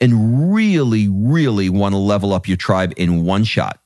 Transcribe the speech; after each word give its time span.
and 0.00 0.52
really, 0.54 1.08
really 1.08 1.68
want 1.68 1.94
to 1.94 1.98
level 1.98 2.32
up 2.32 2.48
your 2.48 2.56
tribe 2.56 2.92
in 2.96 3.24
one 3.24 3.44
shot, 3.44 3.78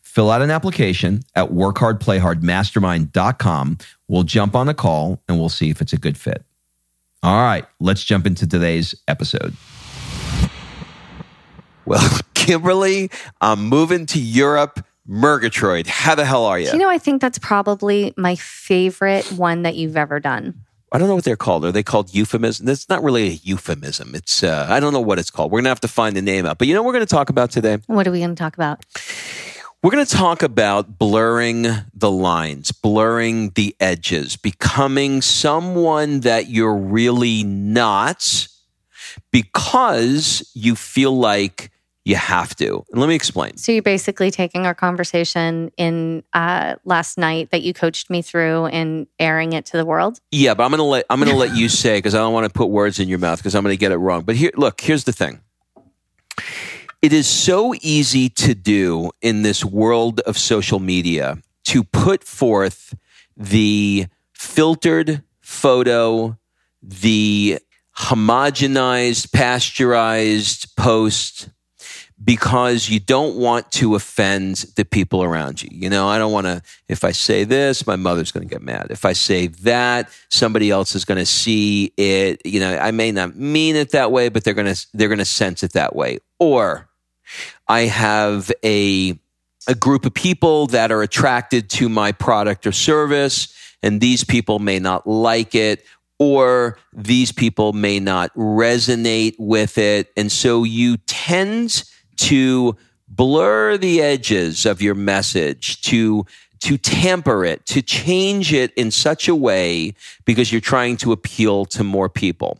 fill 0.00 0.30
out 0.30 0.40
an 0.42 0.50
application 0.50 1.22
at 1.34 1.50
workhardplayhardmastermind.com. 1.50 3.78
We'll 4.08 4.22
jump 4.22 4.56
on 4.56 4.68
a 4.68 4.74
call 4.74 5.20
and 5.28 5.38
we'll 5.38 5.48
see 5.48 5.70
if 5.70 5.80
it's 5.80 5.92
a 5.92 5.98
good 5.98 6.16
fit. 6.16 6.44
All 7.22 7.42
right, 7.42 7.64
let's 7.80 8.04
jump 8.04 8.26
into 8.26 8.46
today's 8.46 8.94
episode. 9.08 9.54
Well, 11.84 12.20
Kimberly, 12.34 13.10
I'm 13.40 13.64
moving 13.64 14.06
to 14.06 14.20
Europe. 14.20 14.84
Murgatroyd, 15.08 15.86
how 15.86 16.16
the 16.16 16.24
hell 16.24 16.46
are 16.46 16.58
you? 16.58 16.72
You 16.72 16.78
know, 16.78 16.90
I 16.90 16.98
think 16.98 17.20
that's 17.20 17.38
probably 17.38 18.12
my 18.16 18.34
favorite 18.34 19.30
one 19.32 19.62
that 19.62 19.76
you've 19.76 19.96
ever 19.96 20.18
done. 20.18 20.65
I 20.92 20.98
don't 20.98 21.08
know 21.08 21.16
what 21.16 21.24
they're 21.24 21.36
called. 21.36 21.64
Are 21.64 21.72
they 21.72 21.82
called 21.82 22.14
euphemism? 22.14 22.68
It's 22.68 22.88
not 22.88 23.02
really 23.02 23.26
a 23.26 23.40
euphemism. 23.42 24.14
It's 24.14 24.42
uh, 24.42 24.66
I 24.68 24.80
don't 24.80 24.92
know 24.92 25.00
what 25.00 25.18
it's 25.18 25.30
called. 25.30 25.50
We're 25.50 25.60
gonna 25.60 25.70
have 25.70 25.80
to 25.80 25.88
find 25.88 26.16
the 26.16 26.22
name 26.22 26.46
out. 26.46 26.58
But 26.58 26.68
you 26.68 26.74
know, 26.74 26.82
what 26.82 26.88
we're 26.88 26.94
gonna 26.94 27.06
talk 27.06 27.28
about 27.30 27.50
today. 27.50 27.78
What 27.86 28.06
are 28.06 28.12
we 28.12 28.20
gonna 28.20 28.34
talk 28.34 28.54
about? 28.54 28.84
We're 29.82 29.90
going 29.92 30.06
to 30.06 30.16
talk 30.16 30.42
about 30.42 30.98
blurring 30.98 31.64
the 31.94 32.10
lines, 32.10 32.72
blurring 32.72 33.50
the 33.50 33.76
edges, 33.78 34.34
becoming 34.34 35.22
someone 35.22 36.20
that 36.20 36.48
you're 36.48 36.74
really 36.74 37.44
not 37.44 38.48
because 39.30 40.50
you 40.54 40.74
feel 40.74 41.16
like 41.16 41.70
you 42.06 42.14
have 42.14 42.54
to. 42.54 42.84
And 42.92 43.00
let 43.00 43.08
me 43.08 43.16
explain. 43.16 43.56
So 43.56 43.72
you're 43.72 43.82
basically 43.82 44.30
taking 44.30 44.64
our 44.64 44.76
conversation 44.76 45.72
in 45.76 46.22
uh, 46.32 46.76
last 46.84 47.18
night 47.18 47.50
that 47.50 47.62
you 47.62 47.74
coached 47.74 48.10
me 48.10 48.22
through 48.22 48.66
and 48.66 49.08
airing 49.18 49.54
it 49.54 49.66
to 49.66 49.76
the 49.76 49.84
world. 49.84 50.20
Yeah, 50.30 50.54
but 50.54 50.62
I'm 50.62 50.70
gonna 50.70 50.84
let 50.84 51.04
I'm 51.10 51.18
gonna 51.18 51.34
let 51.34 51.56
you 51.56 51.68
say 51.84 51.98
because 51.98 52.14
I 52.14 52.18
don't 52.18 52.32
want 52.32 52.46
to 52.46 52.52
put 52.52 52.66
words 52.66 53.00
in 53.00 53.08
your 53.08 53.18
mouth 53.18 53.40
because 53.40 53.56
I'm 53.56 53.64
gonna 53.64 53.74
get 53.74 53.90
it 53.90 53.96
wrong. 53.96 54.22
But 54.22 54.36
here, 54.36 54.52
look, 54.54 54.80
here's 54.80 55.02
the 55.02 55.12
thing. 55.12 55.40
It 57.02 57.12
is 57.12 57.26
so 57.26 57.74
easy 57.80 58.28
to 58.28 58.54
do 58.54 59.10
in 59.20 59.42
this 59.42 59.64
world 59.64 60.20
of 60.20 60.38
social 60.38 60.78
media 60.78 61.38
to 61.64 61.82
put 61.82 62.22
forth 62.22 62.94
the 63.36 64.06
filtered 64.32 65.24
photo, 65.40 66.38
the 66.80 67.58
homogenized, 67.96 69.32
pasteurized 69.32 70.76
post 70.76 71.48
because 72.22 72.88
you 72.88 72.98
don't 72.98 73.36
want 73.36 73.70
to 73.72 73.94
offend 73.94 74.56
the 74.76 74.84
people 74.84 75.22
around 75.22 75.62
you. 75.62 75.68
You 75.70 75.90
know, 75.90 76.08
I 76.08 76.16
don't 76.18 76.32
want 76.32 76.46
to, 76.46 76.62
if 76.88 77.04
I 77.04 77.12
say 77.12 77.44
this, 77.44 77.86
my 77.86 77.96
mother's 77.96 78.32
going 78.32 78.48
to 78.48 78.52
get 78.52 78.62
mad. 78.62 78.86
If 78.90 79.04
I 79.04 79.12
say 79.12 79.48
that, 79.48 80.08
somebody 80.30 80.70
else 80.70 80.94
is 80.94 81.04
going 81.04 81.18
to 81.18 81.26
see 81.26 81.92
it. 81.96 82.44
You 82.44 82.60
know, 82.60 82.76
I 82.78 82.90
may 82.90 83.12
not 83.12 83.36
mean 83.36 83.76
it 83.76 83.92
that 83.92 84.12
way, 84.12 84.30
but 84.30 84.44
they're 84.44 84.54
going 84.54 84.72
to, 84.72 84.86
they're 84.94 85.08
going 85.08 85.18
to 85.18 85.26
sense 85.26 85.62
it 85.62 85.74
that 85.74 85.94
way. 85.94 86.18
Or 86.38 86.88
I 87.68 87.80
have 87.80 88.50
a, 88.64 89.18
a 89.68 89.74
group 89.74 90.06
of 90.06 90.14
people 90.14 90.68
that 90.68 90.90
are 90.90 91.02
attracted 91.02 91.68
to 91.70 91.88
my 91.90 92.12
product 92.12 92.66
or 92.66 92.72
service, 92.72 93.52
and 93.82 94.00
these 94.00 94.24
people 94.24 94.58
may 94.58 94.78
not 94.78 95.06
like 95.06 95.54
it 95.54 95.84
or 96.18 96.78
these 96.94 97.30
people 97.30 97.74
may 97.74 98.00
not 98.00 98.34
resonate 98.34 99.34
with 99.38 99.76
it. 99.76 100.10
And 100.16 100.32
so 100.32 100.64
you 100.64 100.96
tend 100.96 101.84
to 102.16 102.76
blur 103.08 103.76
the 103.76 104.02
edges 104.02 104.66
of 104.66 104.82
your 104.82 104.94
message, 104.94 105.80
to 105.82 106.26
to 106.60 106.78
temper 106.78 107.44
it, 107.44 107.64
to 107.66 107.82
change 107.82 108.52
it 108.52 108.72
in 108.74 108.90
such 108.90 109.28
a 109.28 109.34
way 109.34 109.94
because 110.24 110.50
you're 110.50 110.60
trying 110.60 110.96
to 110.96 111.12
appeal 111.12 111.66
to 111.66 111.84
more 111.84 112.08
people. 112.08 112.58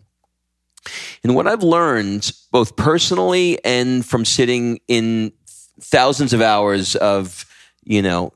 And 1.24 1.34
what 1.34 1.46
I've 1.46 1.62
learned, 1.62 2.30
both 2.52 2.76
personally 2.76 3.58
and 3.64 4.04
from 4.04 4.24
sitting 4.24 4.80
in 4.86 5.32
thousands 5.80 6.32
of 6.32 6.40
hours 6.40 6.94
of, 6.96 7.44
you 7.84 8.02
know, 8.02 8.32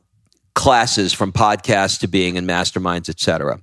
classes 0.55 1.13
from 1.13 1.33
podcasts 1.33 2.01
to 2.01 2.09
being 2.09 2.37
in 2.37 2.47
masterminds, 2.47 3.09
etc., 3.09 3.61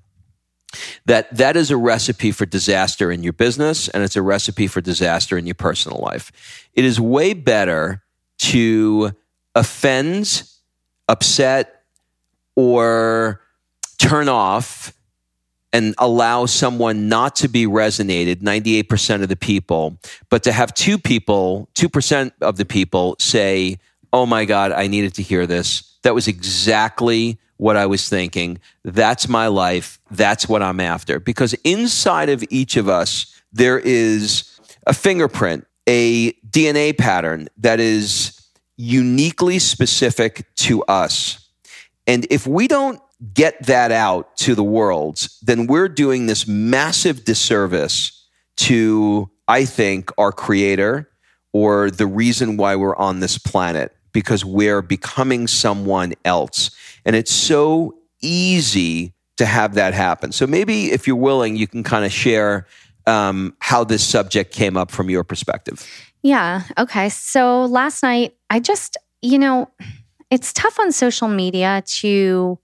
that 1.05 1.35
that 1.35 1.55
is 1.55 1.71
a 1.71 1.77
recipe 1.77 2.31
for 2.31 2.45
disaster 2.45 3.11
in 3.11 3.23
your 3.23 3.33
business 3.33 3.87
and 3.89 4.03
it's 4.03 4.15
a 4.15 4.21
recipe 4.21 4.67
for 4.67 4.81
disaster 4.81 5.37
in 5.37 5.45
your 5.45 5.55
personal 5.55 5.99
life. 5.99 6.67
It 6.73 6.85
is 6.85 6.99
way 6.99 7.33
better 7.33 8.03
to 8.39 9.11
offend, 9.55 10.43
upset, 11.07 11.83
or 12.55 13.41
turn 13.97 14.29
off 14.29 14.93
and 15.73 15.93
allow 15.97 16.45
someone 16.45 17.09
not 17.09 17.35
to 17.37 17.47
be 17.47 17.65
resonated 17.65 18.37
98% 18.37 19.21
of 19.21 19.29
the 19.29 19.35
people 19.35 19.97
but 20.29 20.43
to 20.43 20.51
have 20.51 20.73
two 20.73 20.97
people 20.97 21.69
2% 21.75 22.31
of 22.41 22.57
the 22.57 22.65
people 22.65 23.15
say 23.19 23.77
oh 24.13 24.25
my 24.25 24.45
god 24.45 24.71
i 24.71 24.87
needed 24.87 25.13
to 25.13 25.21
hear 25.21 25.45
this 25.45 25.97
that 26.03 26.15
was 26.15 26.27
exactly 26.27 27.37
what 27.57 27.75
I 27.75 27.85
was 27.85 28.07
thinking. 28.07 28.59
That's 28.83 29.27
my 29.27 29.47
life. 29.47 29.99
That's 30.11 30.47
what 30.47 30.63
I'm 30.63 30.79
after. 30.79 31.19
Because 31.19 31.53
inside 31.63 32.29
of 32.29 32.43
each 32.49 32.77
of 32.77 32.87
us, 32.87 33.41
there 33.51 33.79
is 33.79 34.59
a 34.85 34.93
fingerprint, 34.93 35.67
a 35.87 36.33
DNA 36.49 36.97
pattern 36.97 37.49
that 37.57 37.79
is 37.79 38.39
uniquely 38.77 39.59
specific 39.59 40.45
to 40.55 40.83
us. 40.83 41.49
And 42.05 42.25
if 42.29 42.47
we 42.47 42.67
don't 42.67 43.01
get 43.33 43.65
that 43.65 43.91
out 43.91 44.37
to 44.37 44.53
the 44.53 44.63
world, 44.63 45.27
then 45.41 45.67
we're 45.67 45.89
doing 45.89 46.27
this 46.27 46.47
massive 46.47 47.25
disservice 47.25 48.27
to, 48.57 49.29
I 49.47 49.65
think, 49.65 50.11
our 50.17 50.31
creator 50.31 51.09
or 51.53 51.89
the 51.89 52.05
reason 52.05 52.57
why 52.57 52.75
we're 52.75 52.95
on 52.95 53.19
this 53.19 53.37
planet 53.37 53.96
because 54.17 54.43
we're 54.43 54.81
becoming 54.81 55.45
someone 55.45 56.11
else. 56.25 56.71
And 57.05 57.15
it's 57.15 57.31
so 57.31 57.99
easy 58.19 59.13
to 59.35 59.45
have 59.45 59.75
that 59.75 59.93
happen. 59.93 60.31
So 60.31 60.47
maybe 60.47 60.91
if 60.91 61.05
you're 61.05 61.15
willing, 61.15 61.55
you 61.55 61.67
can 61.67 61.83
kind 61.83 62.03
of 62.03 62.11
share 62.11 62.65
um, 63.05 63.55
how 63.59 63.83
this 63.83 64.03
subject 64.03 64.51
came 64.51 64.75
up 64.75 64.89
from 64.89 65.11
your 65.11 65.23
perspective. 65.23 65.87
Yeah. 66.23 66.63
Okay. 66.79 67.09
So 67.09 67.65
last 67.65 68.01
night, 68.01 68.35
I 68.49 68.59
just, 68.59 68.97
you 69.21 69.37
know, 69.37 69.69
it's 70.31 70.51
tough 70.51 70.79
on 70.79 70.91
social 70.91 71.27
media 71.27 71.83
to 71.99 72.57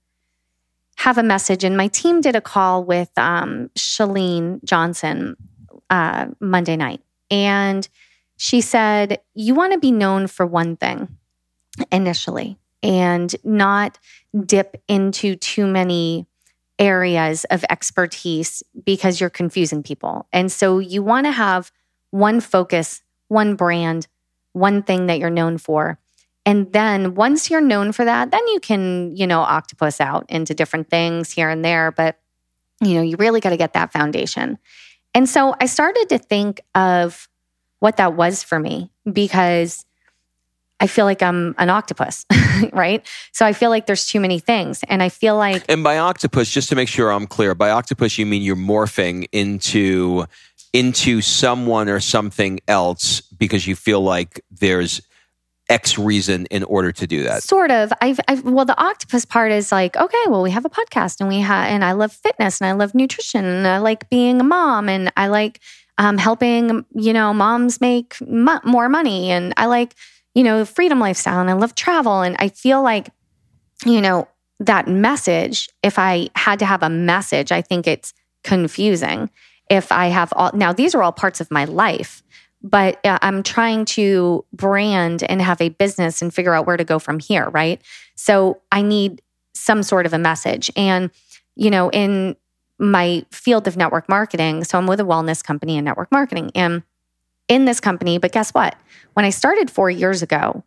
have 0.96 1.18
a 1.18 1.22
message. 1.22 1.62
And 1.62 1.76
my 1.76 1.86
team 1.86 2.20
did 2.20 2.34
a 2.34 2.40
call 2.40 2.82
with 2.82 3.16
um, 3.16 3.70
Chalene 3.78 4.58
Johnson 4.64 5.36
uh, 5.88 6.26
Monday 6.40 6.74
night. 6.74 7.00
And 7.30 7.88
she 8.38 8.60
said, 8.60 9.20
You 9.34 9.54
want 9.54 9.72
to 9.72 9.78
be 9.78 9.92
known 9.92 10.26
for 10.26 10.44
one 10.44 10.76
thing 10.76 11.16
initially 11.90 12.58
and 12.82 13.34
not 13.44 13.98
dip 14.44 14.82
into 14.88 15.36
too 15.36 15.66
many 15.66 16.26
areas 16.78 17.44
of 17.44 17.64
expertise 17.70 18.62
because 18.84 19.20
you're 19.20 19.30
confusing 19.30 19.82
people. 19.82 20.26
And 20.32 20.50
so 20.50 20.78
you 20.78 21.02
want 21.02 21.26
to 21.26 21.32
have 21.32 21.70
one 22.10 22.40
focus, 22.40 23.02
one 23.28 23.54
brand, 23.54 24.06
one 24.52 24.82
thing 24.82 25.06
that 25.06 25.18
you're 25.18 25.30
known 25.30 25.58
for. 25.58 25.98
And 26.46 26.72
then 26.72 27.14
once 27.14 27.50
you're 27.50 27.60
known 27.60 27.92
for 27.92 28.04
that, 28.04 28.30
then 28.30 28.46
you 28.48 28.60
can, 28.60 29.16
you 29.16 29.26
know, 29.26 29.40
octopus 29.40 30.00
out 30.00 30.26
into 30.28 30.54
different 30.54 30.90
things 30.90 31.30
here 31.30 31.48
and 31.48 31.64
there. 31.64 31.90
But, 31.90 32.18
you 32.82 32.94
know, 32.94 33.02
you 33.02 33.16
really 33.16 33.40
got 33.40 33.50
to 33.50 33.56
get 33.56 33.72
that 33.72 33.92
foundation. 33.92 34.58
And 35.14 35.28
so 35.28 35.54
I 35.60 35.66
started 35.66 36.08
to 36.10 36.18
think 36.18 36.60
of 36.74 37.28
what 37.78 37.96
that 37.96 38.14
was 38.14 38.42
for 38.42 38.58
me 38.58 38.90
because 39.10 39.86
I 40.80 40.86
feel 40.86 41.04
like 41.04 41.22
I'm 41.22 41.54
an 41.58 41.70
octopus, 41.70 42.26
right? 42.72 43.06
So 43.32 43.46
I 43.46 43.52
feel 43.52 43.70
like 43.70 43.86
there's 43.86 44.06
too 44.06 44.20
many 44.20 44.38
things. 44.38 44.82
And 44.88 45.02
I 45.02 45.08
feel 45.08 45.36
like. 45.36 45.64
And 45.68 45.84
by 45.84 45.98
octopus, 45.98 46.50
just 46.50 46.68
to 46.70 46.76
make 46.76 46.88
sure 46.88 47.10
I'm 47.10 47.26
clear, 47.26 47.54
by 47.54 47.70
octopus, 47.70 48.18
you 48.18 48.26
mean 48.26 48.42
you're 48.42 48.56
morphing 48.56 49.26
into 49.32 50.26
into 50.72 51.20
someone 51.20 51.88
or 51.88 52.00
something 52.00 52.58
else 52.66 53.20
because 53.20 53.64
you 53.64 53.76
feel 53.76 54.00
like 54.00 54.44
there's 54.50 55.00
X 55.68 55.96
reason 55.96 56.46
in 56.46 56.64
order 56.64 56.92
to 56.92 57.06
do 57.06 57.22
that. 57.22 57.42
Sort 57.42 57.70
of. 57.70 57.92
I've, 58.00 58.20
I've, 58.28 58.42
well, 58.42 58.64
the 58.64 58.78
octopus 58.78 59.24
part 59.24 59.52
is 59.52 59.72
like, 59.72 59.96
okay, 59.96 60.22
well, 60.26 60.42
we 60.42 60.50
have 60.50 60.64
a 60.64 60.70
podcast 60.70 61.20
and 61.20 61.28
we 61.28 61.38
have, 61.40 61.68
and 61.68 61.84
I 61.84 61.92
love 61.92 62.12
fitness 62.12 62.60
and 62.60 62.68
I 62.68 62.72
love 62.72 62.94
nutrition 62.94 63.44
and 63.44 63.66
I 63.66 63.78
like 63.78 64.10
being 64.10 64.40
a 64.40 64.44
mom 64.44 64.88
and 64.88 65.12
I 65.16 65.28
like 65.28 65.60
um, 65.96 66.18
helping, 66.18 66.84
you 66.94 67.12
know, 67.12 67.32
moms 67.32 67.80
make 67.80 68.16
more 68.20 68.88
money 68.88 69.30
and 69.30 69.54
I 69.56 69.66
like 69.66 69.94
you 70.34 70.42
know, 70.42 70.64
freedom 70.64 71.00
lifestyle 71.00 71.40
and 71.40 71.48
I 71.48 71.54
love 71.54 71.74
travel. 71.74 72.22
And 72.22 72.36
I 72.38 72.48
feel 72.48 72.82
like, 72.82 73.08
you 73.84 74.00
know, 74.00 74.28
that 74.60 74.88
message, 74.88 75.68
if 75.82 75.98
I 75.98 76.28
had 76.34 76.58
to 76.58 76.66
have 76.66 76.82
a 76.82 76.90
message, 76.90 77.52
I 77.52 77.62
think 77.62 77.86
it's 77.86 78.12
confusing. 78.42 79.30
If 79.70 79.90
I 79.90 80.06
have 80.06 80.32
all, 80.36 80.50
now 80.54 80.72
these 80.72 80.94
are 80.94 81.02
all 81.02 81.12
parts 81.12 81.40
of 81.40 81.50
my 81.50 81.64
life, 81.64 82.22
but 82.62 83.04
uh, 83.04 83.18
I'm 83.22 83.42
trying 83.42 83.84
to 83.86 84.44
brand 84.52 85.22
and 85.22 85.40
have 85.40 85.60
a 85.60 85.70
business 85.70 86.22
and 86.22 86.32
figure 86.32 86.54
out 86.54 86.66
where 86.66 86.76
to 86.76 86.84
go 86.84 86.98
from 86.98 87.18
here, 87.18 87.50
right? 87.50 87.80
So 88.14 88.60
I 88.72 88.82
need 88.82 89.22
some 89.54 89.82
sort 89.82 90.06
of 90.06 90.12
a 90.12 90.18
message. 90.18 90.70
And, 90.76 91.10
you 91.56 91.70
know, 91.70 91.90
in 91.90 92.36
my 92.78 93.24
field 93.30 93.68
of 93.68 93.76
network 93.76 94.08
marketing, 94.08 94.64
so 94.64 94.78
I'm 94.78 94.86
with 94.86 95.00
a 95.00 95.04
wellness 95.04 95.42
company 95.44 95.76
in 95.76 95.84
network 95.84 96.10
marketing. 96.10 96.50
And 96.54 96.82
in 97.48 97.64
this 97.64 97.80
company. 97.80 98.18
But 98.18 98.32
guess 98.32 98.50
what? 98.50 98.76
When 99.14 99.24
I 99.24 99.30
started 99.30 99.70
four 99.70 99.90
years 99.90 100.22
ago, 100.22 100.62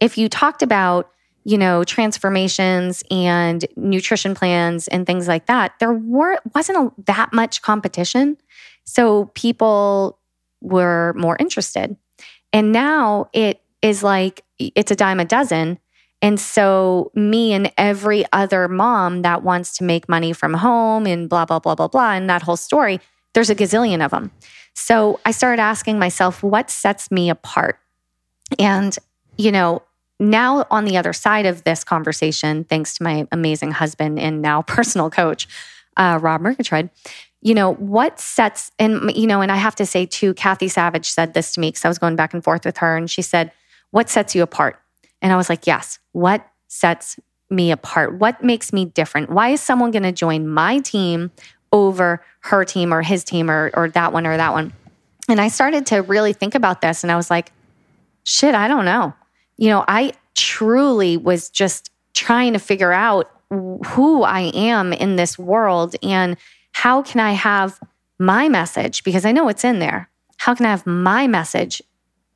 if 0.00 0.16
you 0.16 0.28
talked 0.28 0.62
about, 0.62 1.10
you 1.44 1.58
know, 1.58 1.84
transformations 1.84 3.02
and 3.10 3.64
nutrition 3.76 4.34
plans 4.34 4.88
and 4.88 5.06
things 5.06 5.28
like 5.28 5.46
that, 5.46 5.72
there 5.80 5.92
weren't, 5.92 6.40
wasn't 6.54 6.78
a, 6.78 7.02
that 7.06 7.32
much 7.32 7.62
competition. 7.62 8.36
So 8.84 9.26
people 9.34 10.18
were 10.60 11.14
more 11.16 11.36
interested. 11.38 11.96
And 12.52 12.72
now 12.72 13.28
it 13.32 13.60
is 13.82 14.02
like 14.02 14.44
it's 14.58 14.90
a 14.90 14.96
dime 14.96 15.20
a 15.20 15.24
dozen. 15.24 15.78
And 16.22 16.38
so, 16.38 17.10
me 17.14 17.54
and 17.54 17.72
every 17.78 18.26
other 18.30 18.68
mom 18.68 19.22
that 19.22 19.42
wants 19.42 19.78
to 19.78 19.84
make 19.84 20.06
money 20.06 20.34
from 20.34 20.52
home 20.52 21.06
and 21.06 21.30
blah, 21.30 21.46
blah, 21.46 21.60
blah, 21.60 21.74
blah, 21.74 21.88
blah, 21.88 22.12
and 22.12 22.28
that 22.28 22.42
whole 22.42 22.58
story, 22.58 23.00
there's 23.32 23.48
a 23.48 23.54
gazillion 23.54 24.04
of 24.04 24.10
them. 24.10 24.30
So 24.74 25.20
I 25.24 25.30
started 25.30 25.60
asking 25.60 25.98
myself, 25.98 26.42
what 26.42 26.70
sets 26.70 27.10
me 27.10 27.30
apart? 27.30 27.78
And, 28.58 28.96
you 29.36 29.52
know, 29.52 29.82
now 30.18 30.66
on 30.70 30.84
the 30.84 30.96
other 30.96 31.12
side 31.12 31.46
of 31.46 31.64
this 31.64 31.84
conversation, 31.84 32.64
thanks 32.64 32.96
to 32.98 33.02
my 33.02 33.26
amazing 33.32 33.72
husband 33.72 34.18
and 34.18 34.42
now 34.42 34.62
personal 34.66 35.10
coach, 35.10 35.48
uh, 35.96 36.18
Rob 36.20 36.40
Murgatroyd, 36.40 36.90
you 37.42 37.54
know, 37.54 37.74
what 37.74 38.20
sets, 38.20 38.70
and, 38.78 39.14
you 39.16 39.26
know, 39.26 39.40
and 39.40 39.50
I 39.50 39.56
have 39.56 39.74
to 39.76 39.86
say 39.86 40.04
too, 40.06 40.34
Kathy 40.34 40.68
Savage 40.68 41.10
said 41.10 41.32
this 41.34 41.52
to 41.54 41.60
me 41.60 41.68
because 41.68 41.84
I 41.84 41.88
was 41.88 41.98
going 41.98 42.16
back 42.16 42.34
and 42.34 42.44
forth 42.44 42.64
with 42.64 42.78
her 42.78 42.96
and 42.96 43.10
she 43.10 43.22
said, 43.22 43.50
what 43.90 44.10
sets 44.10 44.34
you 44.34 44.42
apart? 44.42 44.78
And 45.22 45.32
I 45.32 45.36
was 45.36 45.48
like, 45.48 45.66
yes, 45.66 45.98
what 46.12 46.46
sets 46.68 47.18
me 47.48 47.70
apart? 47.70 48.18
What 48.18 48.44
makes 48.44 48.72
me 48.72 48.84
different? 48.84 49.30
Why 49.30 49.50
is 49.50 49.60
someone 49.60 49.90
going 49.90 50.04
to 50.04 50.12
join 50.12 50.48
my 50.48 50.78
team 50.78 51.30
over 51.72 52.22
her 52.40 52.64
team 52.64 52.92
or 52.92 53.02
his 53.02 53.24
team 53.24 53.50
or, 53.50 53.70
or 53.74 53.90
that 53.90 54.12
one 54.12 54.26
or 54.26 54.36
that 54.36 54.52
one. 54.52 54.72
And 55.28 55.40
I 55.40 55.48
started 55.48 55.86
to 55.86 55.98
really 55.98 56.32
think 56.32 56.54
about 56.54 56.80
this 56.80 57.04
and 57.04 57.12
I 57.12 57.16
was 57.16 57.30
like, 57.30 57.52
shit, 58.24 58.54
I 58.54 58.68
don't 58.68 58.84
know. 58.84 59.14
You 59.56 59.68
know, 59.68 59.84
I 59.86 60.12
truly 60.34 61.16
was 61.16 61.50
just 61.50 61.90
trying 62.14 62.54
to 62.54 62.58
figure 62.58 62.92
out 62.92 63.30
who 63.50 64.22
I 64.22 64.52
am 64.54 64.92
in 64.92 65.16
this 65.16 65.38
world 65.38 65.96
and 66.02 66.36
how 66.72 67.02
can 67.02 67.20
I 67.20 67.32
have 67.32 67.78
my 68.18 68.48
message, 68.48 69.02
because 69.02 69.24
I 69.24 69.32
know 69.32 69.48
it's 69.48 69.64
in 69.64 69.78
there. 69.78 70.08
How 70.36 70.54
can 70.54 70.66
I 70.66 70.70
have 70.70 70.86
my 70.86 71.26
message 71.26 71.82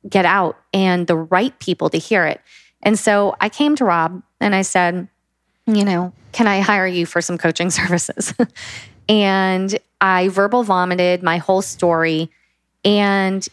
get 0.07 0.25
out 0.25 0.57
and 0.73 1.07
the 1.07 1.15
right 1.15 1.57
people 1.59 1.89
to 1.89 1.97
hear 1.97 2.25
it? 2.25 2.41
And 2.83 2.99
so 2.99 3.35
I 3.39 3.49
came 3.49 3.75
to 3.77 3.85
Rob 3.85 4.21
and 4.39 4.53
I 4.53 4.61
said, 4.61 5.07
you 5.65 5.83
know, 5.83 6.13
can 6.31 6.47
I 6.47 6.59
hire 6.59 6.87
you 6.87 7.05
for 7.05 7.21
some 7.21 7.37
coaching 7.37 7.69
services? 7.71 8.33
And 9.07 9.77
I 10.01 10.29
verbal 10.29 10.63
vomited 10.63 11.23
my 11.23 11.37
whole 11.37 11.61
story. 11.61 12.29
And, 12.83 13.47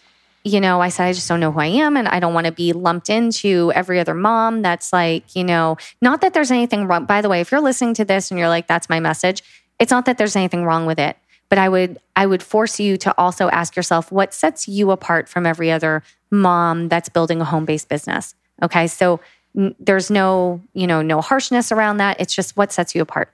you 0.44 0.60
know, 0.60 0.80
I 0.80 0.88
said, 0.88 1.06
I 1.06 1.12
just 1.12 1.28
don't 1.28 1.40
know 1.40 1.52
who 1.52 1.60
I 1.60 1.66
am. 1.66 1.96
And 1.96 2.08
I 2.08 2.20
don't 2.20 2.34
want 2.34 2.46
to 2.46 2.52
be 2.52 2.72
lumped 2.72 3.10
into 3.10 3.72
every 3.74 4.00
other 4.00 4.14
mom 4.14 4.62
that's 4.62 4.92
like, 4.92 5.34
you 5.36 5.44
know, 5.44 5.76
not 6.00 6.20
that 6.22 6.34
there's 6.34 6.50
anything 6.50 6.86
wrong. 6.86 7.06
By 7.06 7.20
the 7.20 7.28
way, 7.28 7.40
if 7.40 7.52
you're 7.52 7.60
listening 7.60 7.94
to 7.94 8.04
this 8.04 8.30
and 8.30 8.38
you're 8.38 8.48
like, 8.48 8.66
that's 8.66 8.88
my 8.88 9.00
message, 9.00 9.42
it's 9.78 9.90
not 9.90 10.04
that 10.06 10.18
there's 10.18 10.36
anything 10.36 10.64
wrong 10.64 10.86
with 10.86 10.98
it. 10.98 11.16
But 11.48 11.58
I 11.58 11.68
would 11.68 11.98
I 12.16 12.24
would 12.24 12.42
force 12.42 12.80
you 12.80 12.96
to 12.98 13.14
also 13.18 13.50
ask 13.50 13.76
yourself 13.76 14.10
what 14.10 14.32
sets 14.32 14.66
you 14.66 14.90
apart 14.90 15.28
from 15.28 15.44
every 15.44 15.70
other 15.70 16.02
mom 16.30 16.88
that's 16.88 17.10
building 17.10 17.42
a 17.42 17.44
home-based 17.44 17.88
business. 17.90 18.34
Okay? 18.62 18.86
So 18.86 19.20
n- 19.56 19.74
there's 19.78 20.10
no, 20.10 20.62
you 20.72 20.86
know, 20.86 21.02
no 21.02 21.20
harshness 21.20 21.70
around 21.70 21.98
that. 21.98 22.18
It's 22.20 22.34
just 22.34 22.56
what 22.56 22.72
sets 22.72 22.94
you 22.94 23.02
apart. 23.02 23.30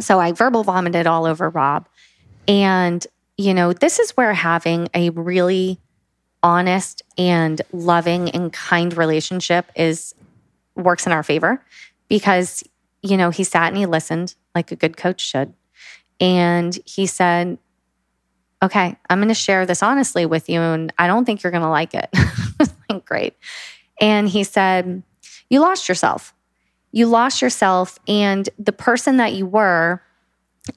So 0.00 0.18
I 0.18 0.32
verbal 0.32 0.64
vomited 0.64 1.06
all 1.06 1.24
over 1.24 1.48
Rob. 1.48 1.88
And, 2.46 3.06
you 3.36 3.54
know, 3.54 3.72
this 3.72 3.98
is 3.98 4.10
where 4.12 4.34
having 4.34 4.88
a 4.94 5.10
really 5.10 5.78
honest 6.42 7.02
and 7.16 7.62
loving 7.72 8.30
and 8.30 8.52
kind 8.52 8.96
relationship 8.96 9.70
is 9.74 10.14
works 10.74 11.06
in 11.06 11.12
our 11.12 11.22
favor 11.22 11.64
because, 12.08 12.62
you 13.02 13.16
know, 13.16 13.30
he 13.30 13.44
sat 13.44 13.68
and 13.68 13.76
he 13.76 13.86
listened 13.86 14.34
like 14.54 14.72
a 14.72 14.76
good 14.76 14.96
coach 14.96 15.20
should. 15.20 15.52
And 16.20 16.78
he 16.84 17.06
said, 17.06 17.58
Okay, 18.62 18.96
I'm 19.10 19.18
going 19.18 19.28
to 19.28 19.34
share 19.34 19.66
this 19.66 19.82
honestly 19.82 20.24
with 20.24 20.48
you, 20.48 20.58
and 20.58 20.90
I 20.96 21.06
don't 21.06 21.26
think 21.26 21.42
you're 21.42 21.50
going 21.50 21.64
to 21.64 21.68
like 21.68 21.92
it. 21.92 22.08
like, 22.88 23.04
Great. 23.04 23.36
And 24.00 24.26
he 24.28 24.42
said, 24.42 25.02
You 25.50 25.60
lost 25.60 25.88
yourself 25.88 26.34
you 26.94 27.06
lost 27.06 27.42
yourself 27.42 27.98
and 28.06 28.48
the 28.56 28.70
person 28.70 29.16
that 29.16 29.32
you 29.32 29.44
were 29.44 30.00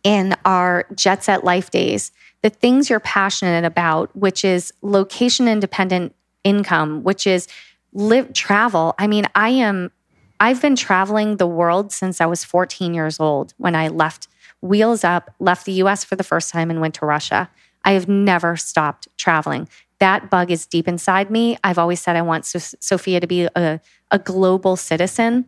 in 0.04 0.36
our 0.46 0.88
jet 0.96 1.24
set 1.24 1.44
life 1.44 1.70
days, 1.70 2.12
the 2.42 2.50
things 2.50 2.90
you're 2.90 3.00
passionate 3.00 3.64
about, 3.64 4.14
which 4.16 4.44
is 4.44 4.74
location 4.82 5.48
independent 5.48 6.16
income, 6.44 7.04
which 7.04 7.28
is 7.28 7.48
live 7.94 8.34
travel. 8.34 8.96
I 8.98 9.06
mean, 9.06 9.26
I 9.36 9.50
am 9.50 9.92
I've 10.40 10.60
been 10.60 10.76
traveling 10.76 11.38
the 11.38 11.46
world 11.46 11.92
since 11.92 12.20
I 12.20 12.26
was 12.26 12.44
14 12.44 12.96
years 12.96 13.20
old 13.20 13.54
when 13.58 13.76
I 13.76 13.88
left 13.88 14.28
Wheels 14.62 15.04
Up, 15.04 15.36
left 15.40 15.66
the 15.66 15.74
US 15.84 16.04
for 16.04 16.16
the 16.16 16.24
first 16.24 16.52
time 16.52 16.72
and 16.72 16.82
went 16.82 16.96
to 16.96 17.06
Russia. 17.06 17.48
I 17.86 17.92
have 17.92 18.08
never 18.08 18.58
stopped 18.58 19.08
traveling. 19.18 19.70
That 20.00 20.32
bug 20.32 20.50
is 20.50 20.66
deep 20.66 20.88
inside 20.88 21.30
me. 21.30 21.60
I've 21.64 21.78
always 21.78 22.02
said 22.02 22.16
I 22.16 22.24
want 22.24 22.46
Sophia 22.46 23.20
to 23.20 23.28
be 23.28 23.48
a, 23.56 23.80
a 24.10 24.18
global 24.18 24.76
citizen 24.76 25.46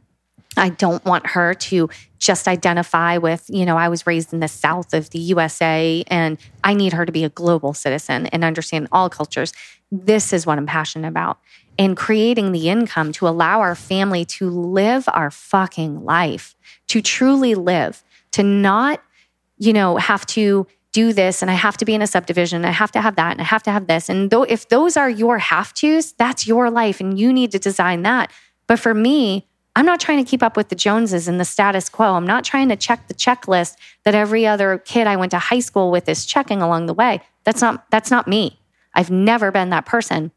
I 0.58 0.70
don't 0.70 1.04
want 1.06 1.28
her 1.28 1.54
to 1.54 1.90
just 2.18 2.48
identify 2.48 3.18
with, 3.18 3.46
you 3.50 3.66
know, 3.66 3.78
I 3.78 3.88
was 3.88 4.06
raised 4.08 4.34
in 4.34 4.40
the 4.40 4.48
South 4.48 4.94
of 4.94 5.10
the 5.12 5.20
USA 5.20 6.04
and 6.08 6.38
I 6.64 6.74
need 6.74 6.94
her 6.94 7.06
to 7.06 7.12
be 7.12 7.24
a 7.24 7.30
global 7.30 7.74
citizen 7.74 8.26
and 8.28 8.44
understand 8.44 8.88
all 8.92 9.10
cultures. 9.10 9.54
This 9.92 10.34
is 10.34 10.46
what 10.46 10.58
I'm 10.58 10.66
passionate 10.66 11.08
about. 11.08 11.40
and 11.80 11.96
creating 11.96 12.52
the 12.52 12.70
income 12.70 13.14
to 13.14 13.28
allow 13.28 13.62
our 13.62 13.74
family 13.74 14.26
to 14.26 14.50
live 14.50 15.06
our 15.14 15.32
fucking 15.32 16.04
life, 16.04 16.56
to 16.88 17.02
truly 17.02 17.56
live, 17.56 18.04
to 18.32 18.44
not, 18.44 19.02
you 19.58 19.72
know, 19.72 19.96
have 19.96 20.26
to 20.26 20.68
do 20.92 21.14
this 21.14 21.42
and 21.42 21.50
I 21.50 21.54
have 21.54 21.78
to 21.78 21.86
be 21.86 21.94
in 21.94 22.02
a 22.02 22.08
subdivision, 22.08 22.66
I 22.66 22.72
have 22.72 22.92
to 22.92 23.02
have 23.02 23.16
that, 23.16 23.32
and 23.32 23.42
I 23.42 23.46
have 23.46 23.64
to 23.64 23.72
have 23.72 23.88
this. 23.88 24.10
And 24.10 24.30
though 24.30 24.44
if 24.44 24.68
those 24.68 24.98
are 24.98 25.10
your 25.10 25.38
have 25.38 25.74
tos, 25.74 26.12
that's 26.12 26.46
your 26.46 26.70
life 26.70 27.00
and 27.00 27.18
you 27.18 27.32
need 27.32 27.52
to 27.52 27.60
design 27.60 28.02
that. 28.02 28.32
But 28.68 28.80
for 28.80 28.94
me, 28.94 29.48
I'm 29.80 29.86
not 29.86 30.02
trying 30.02 30.22
to 30.22 30.30
keep 30.30 30.44
up 30.44 30.58
with 30.58 30.68
the 30.68 30.76
Joneses 30.76 31.30
and 31.30 31.40
the 31.40 31.46
status 31.46 31.88
quo. 31.88 32.16
I'm 32.16 32.28
not 32.28 32.44
trying 32.44 32.68
to 32.68 32.76
check 32.76 33.08
the 33.08 33.14
checklist 33.14 33.78
that 34.04 34.14
every 34.14 34.46
other 34.46 34.80
kid 34.80 35.08
I 35.08 35.16
went 35.16 35.32
to 35.32 35.40
high 35.40 35.62
school 35.62 35.90
with 35.90 36.10
is 36.10 36.26
checking 36.26 36.62
along 36.62 36.88
the 36.88 36.94
way. 36.94 37.22
That's 37.46 37.62
not 37.62 37.90
that's 37.90 38.12
not 38.12 38.28
me. 38.28 38.60
I've 38.94 39.10
never 39.10 39.54
been 39.54 39.70
that 39.70 39.86
person. 39.86 40.34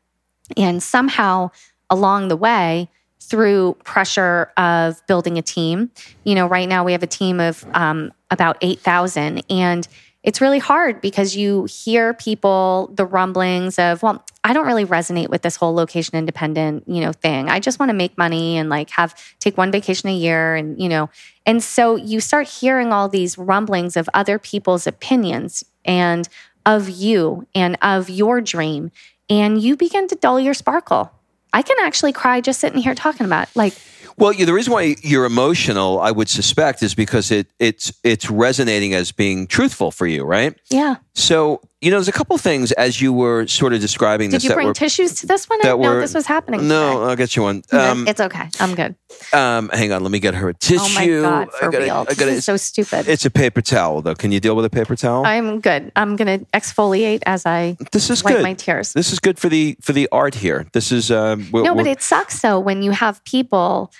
And 0.56 0.80
somehow 0.80 1.50
along 1.90 2.28
the 2.28 2.37
way, 2.37 2.88
through 3.18 3.76
pressure 3.82 4.52
of 4.56 5.04
building 5.08 5.38
a 5.38 5.42
team, 5.42 5.90
you 6.22 6.37
know, 6.37 6.46
right 6.46 6.68
now 6.68 6.84
we 6.84 6.92
have 6.92 7.02
a 7.02 7.08
team 7.08 7.40
of 7.40 7.64
um, 7.75 8.12
about 8.30 8.58
8,000. 8.61 9.42
And 9.50 9.88
it's 10.22 10.40
really 10.40 10.60
hard 10.60 11.00
because 11.00 11.34
you 11.34 11.64
hear 11.64 12.14
people, 12.14 12.90
the 12.94 13.04
rumblings 13.04 13.78
of, 13.78 14.02
well, 14.02 14.24
I 14.44 14.52
don't 14.52 14.66
really 14.66 14.84
resonate 14.84 15.28
with 15.28 15.42
this 15.42 15.56
whole 15.56 15.74
location 15.74 16.16
independent, 16.16 16.84
you 16.86 17.00
know, 17.00 17.12
thing. 17.12 17.48
I 17.48 17.58
just 17.58 17.80
want 17.80 17.90
to 17.90 17.94
make 17.94 18.16
money 18.16 18.56
and 18.56 18.68
like 18.68 18.90
have 18.90 19.14
take 19.40 19.58
one 19.58 19.72
vacation 19.72 20.08
a 20.08 20.14
year 20.14 20.54
and, 20.54 20.80
you 20.80 20.88
know, 20.88 21.10
and 21.44 21.62
so 21.62 21.96
you 21.96 22.20
start 22.20 22.48
hearing 22.48 22.92
all 22.92 23.08
these 23.08 23.36
rumblings 23.36 23.96
of 23.96 24.08
other 24.14 24.38
people's 24.38 24.86
opinions 24.86 25.64
and 25.84 26.28
of 26.64 26.88
you 26.88 27.46
and 27.54 27.76
of 27.82 28.08
your 28.08 28.40
dream 28.40 28.92
and 29.28 29.60
you 29.60 29.76
begin 29.76 30.06
to 30.08 30.14
dull 30.14 30.38
your 30.38 30.54
sparkle. 30.54 31.10
I 31.52 31.62
can 31.62 31.76
actually 31.80 32.12
cry 32.12 32.40
just 32.40 32.60
sitting 32.60 32.80
here 32.80 32.94
talking 32.94 33.26
about 33.26 33.48
it. 33.48 33.56
like 33.56 33.74
well, 34.16 34.33
the 34.33 34.52
reason 34.52 34.73
why 34.73 34.97
you're 35.02 35.25
emotional, 35.25 36.00
I 36.00 36.11
would 36.11 36.28
suspect, 36.28 36.83
is 36.83 36.95
because 36.95 37.31
it 37.31 37.49
it's 37.59 37.92
it's 38.02 38.31
resonating 38.31 38.95
as 38.95 39.12
being 39.12 39.47
truthful 39.47 39.90
for 39.90 40.07
you, 40.07 40.25
right? 40.25 40.54
Yeah. 40.71 40.97
So 41.14 41.61
you 41.83 41.90
know, 41.90 41.97
there's 41.97 42.07
a 42.07 42.12
couple 42.12 42.38
things 42.38 42.71
as 42.73 43.00
you 43.00 43.12
were 43.12 43.47
sort 43.49 43.73
of 43.73 43.81
describing 43.81 44.31
this. 44.31 44.42
Did 44.42 44.50
this. 44.50 44.50
you 44.50 44.54
bring 44.54 44.69
were, 44.69 44.75
tissues 44.75 45.14
to 45.16 45.26
this 45.26 45.49
one? 45.49 45.59
That 45.62 45.71
know 45.71 45.95
were- 45.95 46.00
this 46.00 46.14
was 46.14 46.26
happening. 46.26 46.69
No, 46.69 46.92
today. 46.92 47.04
I'll 47.11 47.16
get 47.16 47.35
you 47.35 47.42
one. 47.42 47.62
Um, 47.73 48.07
it's 48.07 48.21
okay. 48.21 48.49
I'm 48.61 48.76
good. 48.76 48.95
um, 49.33 49.69
hang 49.71 49.90
on, 49.92 50.02
let 50.02 50.12
me 50.12 50.21
get 50.21 50.35
her 50.35 50.49
a 50.49 50.54
tissue. 50.54 50.78
Oh 50.81 51.23
my 51.23 51.45
god, 51.47 51.52
for 51.52 51.66
I 51.66 51.71
gotta, 51.71 51.85
real. 51.85 51.95
I 51.95 52.04
gotta, 52.14 52.25
this 52.26 52.38
is 52.38 52.45
so 52.45 52.57
stupid. 52.57 53.09
it's 53.09 53.25
a 53.25 53.31
paper 53.31 53.61
towel, 53.61 54.00
though. 54.00 54.14
Can 54.14 54.31
you 54.31 54.38
deal 54.38 54.54
with 54.54 54.64
a 54.64 54.71
paper 54.71 54.95
towel? 54.95 55.26
I'm 55.26 55.61
good. 55.61 55.90
I'm 55.97 56.14
gonna 56.14 56.38
exfoliate 56.54 57.23
as 57.26 57.45
I 57.47 57.76
this 57.90 58.11
is 58.11 58.23
wipe 58.23 58.37
good. 58.37 58.42
my 58.45 58.54
tears. 58.54 58.92
This 58.92 59.12
is 59.12 59.19
good 59.19 59.40
for 59.40 59.49
the 59.49 59.76
for 59.81 59.92
the 59.92 60.09
art 60.12 60.37
here. 60.37 60.66
This 60.73 60.92
is 60.92 61.11
um, 61.11 61.49
No, 61.52 61.75
but 61.75 61.88
it 61.88 62.00
sucks 62.00 62.40
though 62.40 62.61
when 62.61 62.83
you 62.83 62.92
have 62.92 63.23
people 63.25 63.92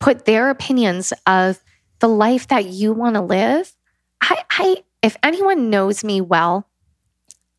put 0.00 0.24
their 0.24 0.50
opinions 0.50 1.12
of 1.26 1.60
the 2.00 2.08
life 2.08 2.48
that 2.48 2.66
you 2.66 2.92
want 2.92 3.14
to 3.14 3.20
live. 3.20 3.74
I, 4.20 4.42
I, 4.50 4.76
if 5.02 5.16
anyone 5.22 5.70
knows 5.70 6.02
me 6.02 6.20
well, 6.20 6.66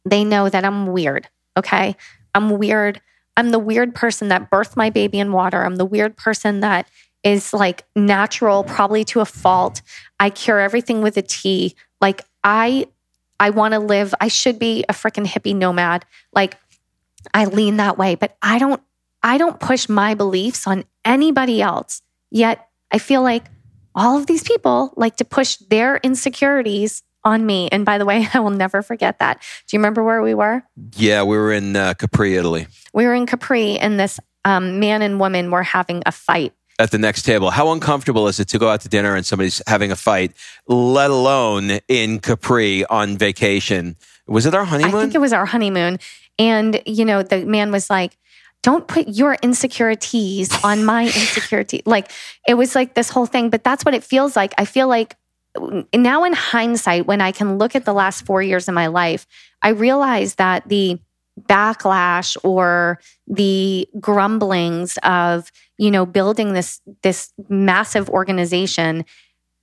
they 0.06 0.24
know 0.24 0.50
that 0.50 0.66
I'm 0.66 0.88
weird. 0.88 1.28
Okay. 1.56 1.96
I'm 2.34 2.58
weird. 2.58 3.02
I'm 3.38 3.52
the 3.52 3.60
weird 3.60 3.96
person 3.96 4.30
that 4.30 4.50
birthed 4.50 4.76
my 4.76 4.90
baby 4.90 5.20
in 5.20 5.32
water. 5.32 5.64
I'm 5.64 5.76
the 5.76 5.86
weird 5.86 6.18
person 6.18 6.62
that 6.62 6.88
is 7.24 7.54
like 7.54 7.86
natural, 7.96 8.64
probably 8.64 9.04
to 9.06 9.20
a 9.20 9.26
fault. 9.26 9.82
I 10.20 10.30
cure 10.30 10.60
everything 10.60 11.02
with 11.02 11.18
a 11.18 11.22
tea. 11.22 11.76
Like 12.00 12.24
I, 12.44 12.88
I 13.40 13.52
want 13.52 13.74
to 13.74 13.80
live. 13.80 14.14
I 14.20 14.28
should 14.28 14.60
be 14.60 14.84
a 14.90 14.94
freaking 14.94 15.26
hippie 15.26 15.56
nomad. 15.56 16.06
Like 16.34 16.58
I 17.34 17.46
lean 17.46 17.78
that 17.78 17.98
way, 17.98 18.16
but 18.16 18.38
I 18.42 18.58
don't 18.58 18.82
I 19.24 19.38
don't 19.38 19.60
push 19.60 19.88
my 19.88 20.16
beliefs 20.16 20.66
on 20.66 20.84
anybody 21.06 21.62
else. 21.62 22.02
Yet 22.32 22.68
I 22.92 22.98
feel 22.98 23.22
like 23.22 23.46
all 23.94 24.18
of 24.18 24.26
these 24.26 24.44
people 24.44 24.94
like 24.96 25.18
to 25.18 25.26
push 25.26 25.58
their 25.70 25.98
insecurities 25.98 27.04
on 27.24 27.46
me. 27.46 27.68
And 27.72 27.86
by 27.86 27.98
the 27.98 28.06
way, 28.06 28.28
I 28.34 28.40
will 28.40 28.50
never 28.50 28.82
forget 28.82 29.20
that. 29.20 29.42
Do 29.68 29.76
you 29.76 29.80
remember 29.80 30.04
where 30.04 30.22
we 30.22 30.34
were? 30.34 30.64
yeah, 30.96 31.24
we 31.24 31.38
were 31.38 31.52
in 31.52 31.76
uh, 31.76 31.94
Capri, 31.94 32.36
Italy, 32.36 32.68
We 32.94 33.06
were 33.06 33.14
in 33.14 33.26
Capri 33.26 33.78
and 33.78 34.00
this 34.00 34.20
um, 34.46 34.80
man 34.80 35.02
and 35.02 35.20
woman 35.20 35.52
were 35.52 35.62
having 35.64 36.02
a 36.06 36.12
fight. 36.12 36.54
at 36.80 36.90
the 36.90 36.98
next 36.98 37.22
table. 37.24 37.52
How 37.52 37.72
uncomfortable 37.72 38.28
is 38.28 38.40
it 38.40 38.48
to 38.50 38.58
go 38.58 38.70
out 38.70 38.82
to 38.82 38.90
dinner 38.90 39.14
and 39.16 39.24
somebody's 39.24 39.62
having 39.68 39.92
a 39.92 39.96
fight, 39.96 40.32
let 40.68 41.12
alone 41.12 41.80
in 41.88 42.20
Capri 42.20 42.84
on 42.86 43.18
vacation? 43.18 43.98
Was 44.26 44.46
it 44.48 44.56
our 44.56 44.66
honeymoon? 44.66 44.96
I 44.96 45.02
think 45.02 45.14
it 45.14 45.22
was 45.22 45.34
our 45.34 45.46
honeymoon. 45.46 46.00
And, 46.40 46.82
you 46.88 47.06
know, 47.06 47.22
the 47.22 47.46
man 47.46 47.72
was 47.72 47.90
like, 47.90 48.18
don't 48.64 48.88
put 48.88 49.08
your 49.08 49.36
insecurities 49.42 50.52
on 50.64 50.86
my 50.86 51.04
insecurity. 51.06 51.82
Like 51.86 52.12
it 52.48 52.56
was 52.56 52.76
like 52.76 52.94
this 52.94 53.10
whole 53.10 53.26
thing, 53.26 53.50
but 53.50 53.64
that's 53.64 53.84
what 53.84 53.94
it 53.94 54.04
feels 54.04 54.36
like. 54.36 54.54
I 54.58 54.66
feel 54.66 54.88
like 54.88 55.16
now 55.94 56.24
in 56.24 56.34
hindsight, 56.34 57.08
when 57.08 57.22
I 57.22 57.32
can 57.32 57.58
look 57.58 57.76
at 57.76 57.86
the 57.86 57.94
last 57.94 58.26
four 58.26 58.42
years 58.42 58.68
of 58.68 58.74
my 58.74 58.88
life, 58.88 59.28
I 59.62 59.70
realize 59.70 60.36
that 60.36 60.68
the 60.70 61.00
backlash 61.42 62.38
or 62.44 63.00
the 63.28 63.88
grumblings 64.00 64.98
of, 65.04 65.52
you 65.78 65.92
know, 65.92 66.06
building 66.06 66.54
this 66.54 66.82
this 67.04 67.34
massive 67.50 68.10
organization 68.10 69.06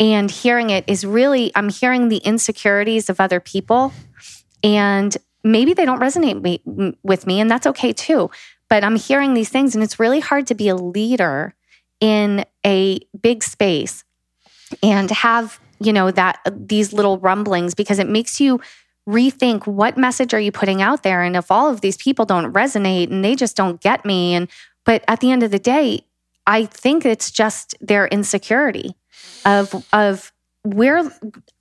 and 0.00 0.31
hearing 0.31 0.71
it 0.71 0.85
is 0.87 1.05
really 1.05 1.52
I'm 1.55 1.69
hearing 1.69 2.09
the 2.09 2.19
insecurities 2.19 3.09
of 3.09 3.21
other 3.21 3.40
people 3.40 3.93
and 4.62 5.17
maybe 5.45 5.73
they 5.73 5.85
don't 5.85 6.00
resonate 6.00 6.43
me, 6.43 6.97
with 7.02 7.26
me 7.26 7.40
and 7.40 7.50
that's 7.50 7.67
okay 7.67 7.93
too 7.93 8.31
but 8.68 8.84
i'm 8.84 8.96
hearing 8.96 9.34
these 9.34 9.48
things 9.48 9.75
and 9.75 9.84
it's 9.84 10.00
really 10.00 10.20
hard 10.20 10.46
to 10.46 10.54
be 10.54 10.68
a 10.68 10.76
leader 10.76 11.54
in 12.00 12.44
a 12.64 12.98
big 13.20 13.42
space 13.42 14.04
and 14.82 15.10
have 15.10 15.60
you 15.80 15.92
know 15.92 16.10
that 16.10 16.40
these 16.50 16.92
little 16.92 17.18
rumblings 17.18 17.75
because 17.75 17.98
it 17.98 18.08
makes 18.08 18.40
you 18.40 18.60
rethink 19.08 19.66
what 19.66 19.96
message 19.96 20.34
are 20.34 20.40
you 20.40 20.52
putting 20.52 20.82
out 20.82 21.02
there. 21.02 21.22
And 21.22 21.34
if 21.34 21.50
all 21.50 21.70
of 21.70 21.80
these 21.80 21.96
people 21.96 22.26
don't 22.26 22.52
resonate 22.52 23.10
and 23.10 23.25
they 23.25 23.34
just 23.34 23.56
don't 23.56 23.80
get 23.80 24.04
me 24.04 24.34
and 24.34 24.48
but 24.84 25.02
at 25.08 25.20
the 25.20 25.30
end 25.30 25.42
of 25.42 25.50
the 25.50 25.58
day 25.58 26.00
i 26.46 26.64
think 26.64 27.04
it's 27.04 27.30
just 27.30 27.75
their 27.80 28.06
insecurity 28.08 28.94
of 29.44 29.84
of 29.92 30.32
where 30.62 31.10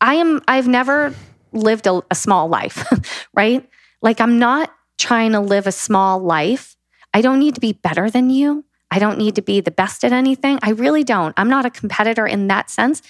i 0.01 0.15
am 0.15 0.41
i've 0.47 0.67
never 0.67 1.13
lived 1.51 1.87
a, 1.87 2.01
a 2.11 2.15
small 2.15 2.47
life 2.47 2.85
right? 3.33 3.67
Like 4.01 4.21
i'm 4.21 4.39
not 4.39 4.73
trying 4.97 5.33
to 5.33 5.39
live 5.39 5.67
a 5.67 5.71
small 5.71 6.19
life 6.19 6.76
i 7.17 7.21
don't 7.21 7.39
need 7.39 7.55
to 7.55 7.61
be 7.61 7.73
better 7.73 8.09
than 8.09 8.29
you 8.29 8.63
i 8.91 8.99
don't 8.99 9.17
need 9.17 9.35
to 9.35 9.41
be 9.41 9.59
the 9.61 9.77
best 9.81 10.05
at 10.05 10.13
anything 10.13 10.59
i 10.61 10.69
really 10.69 11.03
don't 11.03 11.33
i'm 11.37 11.49
not 11.49 11.65
a 11.65 11.69
competitor 11.81 12.25
in 12.25 12.47
that 12.47 12.69
sense 12.69 13.01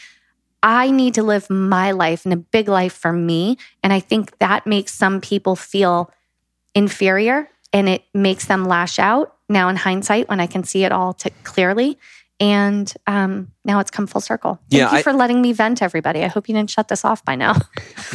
I 0.64 0.90
need 0.92 1.14
to 1.14 1.24
live 1.24 1.50
my 1.50 1.92
life 1.92 2.26
and 2.26 2.34
a 2.34 2.38
big 2.38 2.68
life 2.68 2.94
for 2.94 3.14
me. 3.14 3.58
And 3.84 3.94
I 3.94 4.00
think 4.00 4.38
that 4.40 4.66
makes 4.66 4.94
some 4.94 5.22
people 5.22 5.56
feel 5.56 6.12
inferior 6.74 7.50
and 7.74 7.88
it 7.88 8.04
makes 8.14 8.46
them 8.46 8.66
lash 8.66 9.00
out 9.00 9.36
now 9.50 9.70
in 9.70 9.76
hindsight 9.76 10.30
when 10.30 10.40
I 10.40 10.48
can 10.48 10.64
see 10.64 10.84
it 10.84 10.92
all 10.92 11.14
t- 11.14 11.30
clearly. 11.44 11.98
And 12.40 12.94
um, 13.08 13.52
now 13.66 13.80
it's 13.80 13.90
come 13.90 14.06
full 14.06 14.22
circle. 14.22 14.60
Thank 14.70 14.80
Yeah, 14.80 14.92
you 14.92 14.98
I- 14.98 15.02
for 15.04 15.12
letting 15.14 15.42
me 15.42 15.54
vent, 15.54 15.82
everybody. 15.82 16.24
I 16.24 16.28
hope 16.28 16.48
you 16.48 16.54
didn't 16.54 16.70
shut 16.70 16.88
this 16.88 17.04
off 17.04 17.24
by 17.26 17.36
now. 17.36 17.56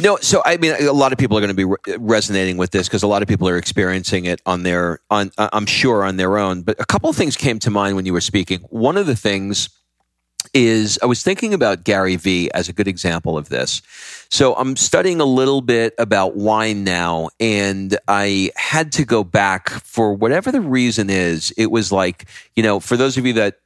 No, 0.01 0.17
so 0.17 0.41
I 0.43 0.57
mean, 0.57 0.73
a 0.79 0.91
lot 0.91 1.11
of 1.11 1.19
people 1.19 1.37
are 1.37 1.41
going 1.41 1.49
to 1.49 1.53
be 1.53 1.65
re- 1.65 1.77
resonating 1.99 2.57
with 2.57 2.71
this 2.71 2.87
because 2.87 3.03
a 3.03 3.07
lot 3.07 3.21
of 3.21 3.27
people 3.27 3.47
are 3.47 3.57
experiencing 3.57 4.25
it 4.25 4.41
on 4.45 4.63
their, 4.63 4.99
on 5.11 5.31
uh, 5.37 5.49
I'm 5.53 5.67
sure 5.67 6.03
on 6.03 6.17
their 6.17 6.39
own. 6.39 6.63
But 6.63 6.79
a 6.79 6.85
couple 6.85 7.11
of 7.11 7.15
things 7.15 7.37
came 7.37 7.59
to 7.59 7.69
mind 7.69 7.95
when 7.95 8.05
you 8.07 8.11
were 8.13 8.19
speaking. 8.21 8.61
One 8.69 8.97
of 8.97 9.05
the 9.05 9.15
things 9.15 9.69
is 10.53 10.97
I 11.01 11.05
was 11.05 11.21
thinking 11.23 11.53
about 11.53 11.83
Gary 11.83 12.15
Vee 12.15 12.49
as 12.53 12.69
a 12.69 12.73
good 12.73 12.87
example 12.87 13.37
of 13.37 13.49
this. 13.49 13.81
So 14.29 14.55
I'm 14.55 14.75
studying 14.75 15.19
a 15.21 15.25
little 15.25 15.61
bit 15.61 15.93
about 15.99 16.35
wine 16.35 16.83
now, 16.83 17.29
and 17.39 17.95
I 18.07 18.49
had 18.55 18.91
to 18.93 19.05
go 19.05 19.23
back 19.23 19.69
for 19.69 20.13
whatever 20.13 20.51
the 20.51 20.61
reason 20.61 21.09
is. 21.09 21.51
It 21.55 21.71
was 21.71 21.91
like, 21.91 22.25
you 22.55 22.63
know, 22.63 22.79
for 22.79 22.97
those 22.97 23.15
of 23.17 23.25
you 23.27 23.33
that 23.33 23.59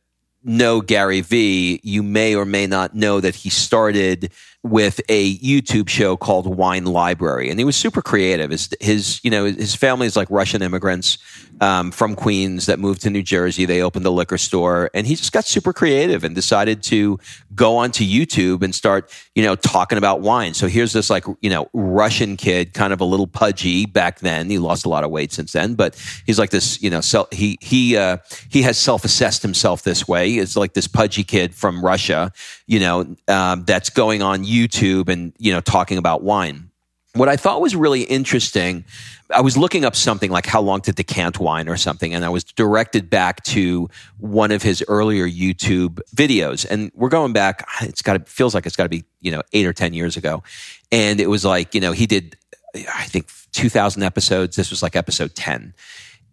know 0.44 0.82
Gary 0.82 1.22
Vee, 1.22 1.80
you 1.84 2.04
may 2.04 2.36
or 2.36 2.46
may 2.46 2.68
not 2.68 2.96
know 2.96 3.20
that 3.20 3.36
he 3.36 3.50
started 3.50 4.32
with 4.64 5.00
a 5.08 5.38
YouTube 5.38 5.88
show 5.88 6.18
called 6.18 6.46
Wine 6.46 6.86
Library, 6.86 7.50
and 7.50 7.60
he 7.60 7.66
was 7.66 7.76
super 7.76 8.02
creative. 8.02 8.52
His, 8.52 8.70
his 8.80 9.20
you 9.24 9.32
know, 9.32 9.46
his 9.46 9.76
family 9.76 10.08
is 10.08 10.16
like 10.16 10.30
Russian 10.30 10.62
immigrants 10.62 11.18
um, 11.62 11.92
from 11.92 12.16
Queens 12.16 12.66
that 12.66 12.80
moved 12.80 13.02
to 13.02 13.10
New 13.10 13.24
Jersey. 13.24 13.66
They 13.66 13.82
opened 13.82 14.06
a 14.06 14.10
liquor 14.10 14.38
store, 14.38 14.90
and 14.94 15.08
he 15.08 15.16
just 15.16 15.32
got 15.32 15.46
super 15.46 15.74
creative 15.74 16.24
and 16.24 16.36
decided 16.36 16.84
to 16.84 17.20
go 17.56 17.78
onto 17.78 18.04
YouTube 18.04 18.62
and 18.64 18.74
start, 18.76 19.12
you 19.36 19.44
know, 19.44 19.56
talking 19.56 19.98
about 19.98 20.22
wine. 20.22 20.54
So 20.54 20.68
here's 20.68 20.94
this 20.94 21.10
like, 21.10 21.26
you 21.42 21.50
know, 21.50 21.70
Russian 21.74 22.36
kid, 22.36 22.74
kind 22.74 22.94
of 22.94 23.00
a 23.00 23.06
little 23.06 23.28
pudgy 23.28 23.86
back 23.86 24.20
then. 24.20 24.50
He 24.50 24.60
lost 24.60 24.86
a 24.86 24.90
lot 24.90 25.04
of 25.04 25.12
weight 25.12 25.32
since 25.32 25.54
then, 25.54 25.76
but 25.76 25.96
he's 26.26 26.40
like 26.40 26.50
this, 26.50 26.82
you 26.82 26.90
know, 26.90 27.02
self, 27.02 27.32
he 27.32 27.58
he 27.62 27.96
uh, 27.96 28.18
he 28.50 28.64
has 28.64 28.78
self 28.78 29.06
assessed 29.06 29.42
himself 29.44 29.84
this 29.84 30.08
way. 30.08 30.37
It's 30.38 30.56
like 30.56 30.74
this 30.74 30.88
pudgy 30.88 31.24
kid 31.24 31.54
from 31.54 31.84
Russia, 31.84 32.32
you 32.66 32.80
know, 32.80 33.16
um, 33.28 33.66
that's 33.66 33.90
going 33.90 34.22
on 34.22 34.44
YouTube 34.44 35.10
and 35.10 35.34
you 35.38 35.54
know 35.54 35.62
talking 35.62 35.98
about 35.98 36.24
wine. 36.24 36.70
what 37.14 37.30
I 37.30 37.36
thought 37.36 37.62
was 37.62 37.76
really 37.76 38.04
interesting, 38.04 38.86
I 39.34 39.42
was 39.42 39.58
looking 39.58 39.84
up 39.84 39.96
something 39.96 40.32
like 40.32 40.46
how 40.46 40.62
long 40.62 40.82
to 40.82 40.94
decant 40.94 41.40
wine 41.40 41.68
or 41.68 41.76
something, 41.76 42.14
and 42.14 42.24
I 42.24 42.30
was 42.30 42.44
directed 42.44 43.10
back 43.10 43.44
to 43.46 43.90
one 44.18 44.52
of 44.52 44.64
his 44.64 44.84
earlier 44.88 45.28
YouTube 45.28 46.00
videos. 46.16 46.66
And 46.70 46.92
we're 46.94 47.10
going 47.10 47.34
back, 47.34 47.68
it's 47.82 48.02
got 48.02 48.14
to, 48.14 48.32
feels 48.32 48.56
like 48.56 48.66
it's 48.66 48.76
got 48.76 48.84
to 48.84 48.90
be, 48.90 49.04
you 49.20 49.32
know, 49.32 49.42
eight 49.54 49.66
or 49.66 49.74
10 49.74 49.94
years 49.94 50.16
ago. 50.16 50.44
And 50.92 51.20
it 51.20 51.28
was 51.28 51.44
like, 51.44 51.76
you 51.76 51.82
know, 51.82 51.92
he 51.92 52.06
did, 52.06 52.38
I 52.76 53.04
think, 53.06 53.30
2,000 53.52 54.02
episodes. 54.04 54.56
This 54.56 54.70
was 54.70 54.82
like 54.82 54.96
episode 54.96 55.36
10. 55.36 55.74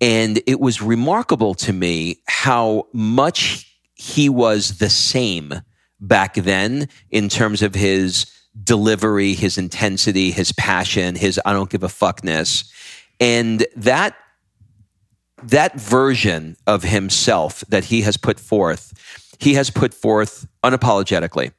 And 0.00 0.42
it 0.46 0.61
was 0.61 0.80
remarkable 0.82 1.54
to 1.54 1.73
me 1.73 2.18
how 2.26 2.87
much 2.92 3.73
he 4.04 4.28
was 4.28 4.76
the 4.78 4.90
same 4.90 5.62
back 5.99 6.34
then 6.34 6.88
in 7.11 7.30
terms 7.30 7.62
of 7.62 7.75
his 7.75 8.30
delivery, 8.62 9.32
his 9.32 9.56
intensity, 9.56 10.30
his 10.30 10.52
passion, 10.52 11.14
his 11.14 11.40
I 11.46 11.54
don't 11.54 11.70
give 11.70 11.82
a 11.82 11.88
fuckness. 11.88 12.70
And 13.18 13.66
that 13.76 14.14
that 15.42 15.80
version 15.80 16.56
of 16.66 16.82
himself 16.82 17.64
that 17.70 17.84
he 17.84 18.02
has 18.02 18.18
put 18.18 18.38
forth, 18.38 18.92
he 19.38 19.54
has 19.54 19.70
put 19.70 19.94
forth 19.94 20.46
unapologetically. 20.62 21.52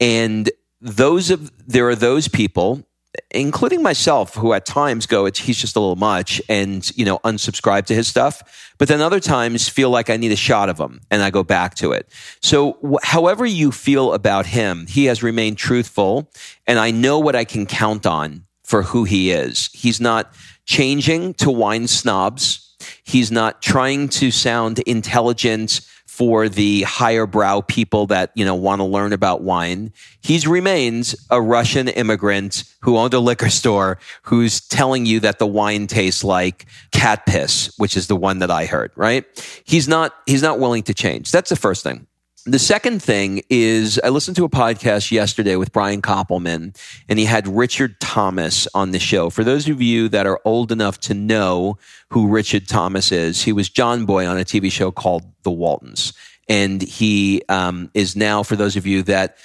And 0.00 0.50
those 0.80 1.30
of 1.30 1.52
there 1.64 1.88
are 1.88 1.94
those 1.94 2.26
people 2.26 2.87
including 3.30 3.82
myself, 3.82 4.34
who 4.34 4.52
at 4.52 4.66
times 4.66 5.06
go, 5.06 5.24
he's 5.26 5.58
just 5.58 5.76
a 5.76 5.80
little 5.80 5.96
much 5.96 6.40
and, 6.48 6.90
you 6.96 7.04
know, 7.04 7.18
unsubscribe 7.18 7.86
to 7.86 7.94
his 7.94 8.08
stuff. 8.08 8.72
But 8.78 8.88
then 8.88 9.00
other 9.00 9.20
times 9.20 9.68
feel 9.68 9.90
like 9.90 10.10
I 10.10 10.16
need 10.16 10.32
a 10.32 10.36
shot 10.36 10.68
of 10.68 10.78
him 10.78 11.00
and 11.10 11.22
I 11.22 11.30
go 11.30 11.42
back 11.42 11.74
to 11.76 11.92
it. 11.92 12.08
So 12.40 12.98
however 13.02 13.44
you 13.44 13.72
feel 13.72 14.12
about 14.12 14.46
him, 14.46 14.86
he 14.86 15.06
has 15.06 15.22
remained 15.22 15.58
truthful 15.58 16.30
and 16.66 16.78
I 16.78 16.90
know 16.90 17.18
what 17.18 17.36
I 17.36 17.44
can 17.44 17.66
count 17.66 18.06
on 18.06 18.44
for 18.64 18.82
who 18.82 19.04
he 19.04 19.30
is. 19.30 19.70
He's 19.72 20.00
not 20.00 20.34
changing 20.66 21.34
to 21.34 21.50
wine 21.50 21.88
snobs. 21.88 22.76
He's 23.02 23.32
not 23.32 23.62
trying 23.62 24.08
to 24.10 24.30
sound 24.30 24.78
intelligent 24.80 25.80
for 26.18 26.48
the 26.48 26.82
higher 26.82 27.28
brow 27.28 27.60
people 27.60 28.08
that 28.08 28.32
you 28.34 28.44
know 28.44 28.56
want 28.56 28.80
to 28.80 28.84
learn 28.84 29.12
about 29.12 29.42
wine. 29.42 29.92
He 30.20 30.36
remains 30.48 31.14
a 31.30 31.40
Russian 31.40 31.86
immigrant 31.86 32.64
who 32.80 32.98
owned 32.98 33.14
a 33.14 33.20
liquor 33.20 33.50
store 33.50 34.00
who's 34.22 34.60
telling 34.60 35.06
you 35.06 35.20
that 35.20 35.38
the 35.38 35.46
wine 35.46 35.86
tastes 35.86 36.24
like 36.24 36.66
cat 36.90 37.24
piss, 37.24 37.72
which 37.78 37.96
is 37.96 38.08
the 38.08 38.16
one 38.16 38.40
that 38.40 38.50
I 38.50 38.66
heard. 38.66 38.90
Right? 38.96 39.24
He's 39.62 39.86
not. 39.86 40.12
He's 40.26 40.42
not 40.42 40.58
willing 40.58 40.82
to 40.84 40.94
change. 40.94 41.30
That's 41.30 41.50
the 41.50 41.56
first 41.56 41.84
thing. 41.84 42.07
The 42.48 42.58
second 42.58 43.02
thing 43.02 43.42
is 43.50 44.00
I 44.02 44.08
listened 44.08 44.38
to 44.38 44.44
a 44.46 44.48
podcast 44.48 45.10
yesterday 45.10 45.56
with 45.56 45.70
Brian 45.70 46.00
Koppelman, 46.00 46.74
and 47.06 47.18
he 47.18 47.26
had 47.26 47.46
Richard 47.46 48.00
Thomas 48.00 48.66
on 48.72 48.92
the 48.92 48.98
show. 48.98 49.28
For 49.28 49.44
those 49.44 49.68
of 49.68 49.82
you 49.82 50.08
that 50.08 50.26
are 50.26 50.40
old 50.46 50.72
enough 50.72 50.98
to 51.00 51.14
know 51.14 51.76
who 52.08 52.26
Richard 52.28 52.66
Thomas 52.66 53.12
is, 53.12 53.42
he 53.42 53.52
was 53.52 53.68
John 53.68 54.06
Boy 54.06 54.26
on 54.26 54.38
a 54.38 54.46
TV 54.46 54.72
show 54.72 54.90
called 54.90 55.24
The 55.42 55.50
Waltons. 55.50 56.14
And 56.48 56.80
he 56.80 57.42
um, 57.50 57.90
is 57.92 58.16
now, 58.16 58.42
for 58.42 58.56
those 58.56 58.76
of 58.76 58.86
you 58.86 59.02
that 59.02 59.36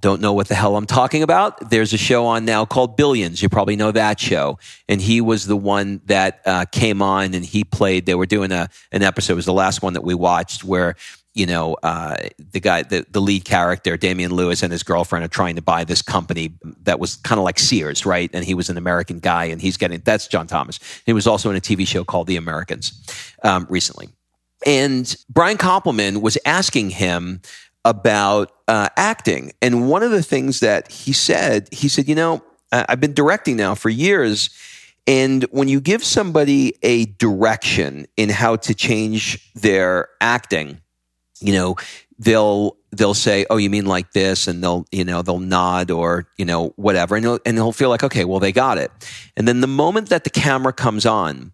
don't 0.00 0.22
know 0.22 0.32
what 0.32 0.48
the 0.48 0.54
hell 0.54 0.76
I'm 0.78 0.86
talking 0.86 1.22
about, 1.22 1.68
there's 1.68 1.92
a 1.92 1.98
show 1.98 2.24
on 2.24 2.46
now 2.46 2.64
called 2.64 2.96
Billions. 2.96 3.42
You 3.42 3.50
probably 3.50 3.76
know 3.76 3.92
that 3.92 4.18
show. 4.18 4.58
And 4.88 4.98
he 4.98 5.20
was 5.20 5.46
the 5.46 5.56
one 5.58 6.00
that 6.06 6.40
uh, 6.46 6.64
came 6.72 7.02
on 7.02 7.34
and 7.34 7.44
he 7.44 7.64
played. 7.64 8.06
They 8.06 8.14
were 8.14 8.24
doing 8.24 8.50
a, 8.50 8.70
an 8.92 9.02
episode, 9.02 9.34
it 9.34 9.36
was 9.36 9.44
the 9.44 9.52
last 9.52 9.82
one 9.82 9.92
that 9.92 10.04
we 10.04 10.14
watched, 10.14 10.64
where 10.64 10.96
you 11.36 11.44
know, 11.44 11.76
uh, 11.82 12.16
the 12.52 12.60
guy, 12.60 12.82
the, 12.82 13.04
the 13.10 13.20
lead 13.20 13.44
character, 13.44 13.98
Damian 13.98 14.32
Lewis, 14.32 14.62
and 14.62 14.72
his 14.72 14.82
girlfriend 14.82 15.22
are 15.22 15.28
trying 15.28 15.56
to 15.56 15.62
buy 15.62 15.84
this 15.84 16.00
company 16.00 16.54
that 16.84 16.98
was 16.98 17.16
kind 17.16 17.38
of 17.38 17.44
like 17.44 17.58
Sears, 17.58 18.06
right? 18.06 18.30
And 18.32 18.42
he 18.42 18.54
was 18.54 18.70
an 18.70 18.78
American 18.78 19.18
guy, 19.18 19.44
and 19.44 19.60
he's 19.60 19.76
getting 19.76 20.00
that's 20.00 20.28
John 20.28 20.46
Thomas. 20.46 20.80
He 21.04 21.12
was 21.12 21.26
also 21.26 21.50
in 21.50 21.56
a 21.56 21.60
TV 21.60 21.86
show 21.86 22.04
called 22.04 22.26
The 22.26 22.36
Americans 22.36 23.04
um, 23.42 23.66
recently. 23.68 24.08
And 24.64 25.14
Brian 25.28 25.58
Koppelman 25.58 26.22
was 26.22 26.38
asking 26.46 26.90
him 26.90 27.42
about 27.84 28.50
uh, 28.66 28.88
acting. 28.96 29.52
And 29.60 29.90
one 29.90 30.02
of 30.02 30.10
the 30.10 30.22
things 30.22 30.60
that 30.60 30.90
he 30.90 31.12
said, 31.12 31.68
he 31.70 31.88
said, 31.88 32.08
you 32.08 32.14
know, 32.14 32.42
I've 32.72 32.98
been 32.98 33.12
directing 33.12 33.58
now 33.58 33.74
for 33.74 33.90
years. 33.90 34.48
And 35.06 35.44
when 35.50 35.68
you 35.68 35.82
give 35.82 36.02
somebody 36.02 36.74
a 36.82 37.04
direction 37.04 38.06
in 38.16 38.30
how 38.30 38.56
to 38.56 38.74
change 38.74 39.52
their 39.52 40.08
acting, 40.20 40.80
you 41.40 41.52
know, 41.52 41.76
they'll 42.18 42.76
they'll 42.92 43.14
say, 43.14 43.46
"Oh, 43.50 43.56
you 43.56 43.70
mean 43.70 43.86
like 43.86 44.12
this?" 44.12 44.46
and 44.48 44.62
they'll 44.62 44.86
you 44.90 45.04
know 45.04 45.22
they'll 45.22 45.38
nod 45.38 45.90
or 45.90 46.26
you 46.36 46.44
know 46.44 46.72
whatever, 46.76 47.16
and 47.16 47.24
he'll, 47.24 47.38
and 47.44 47.56
he'll 47.56 47.72
feel 47.72 47.88
like, 47.88 48.02
"Okay, 48.02 48.24
well 48.24 48.40
they 48.40 48.52
got 48.52 48.78
it." 48.78 48.90
And 49.36 49.46
then 49.46 49.60
the 49.60 49.66
moment 49.66 50.08
that 50.08 50.24
the 50.24 50.30
camera 50.30 50.72
comes 50.72 51.06
on, 51.06 51.52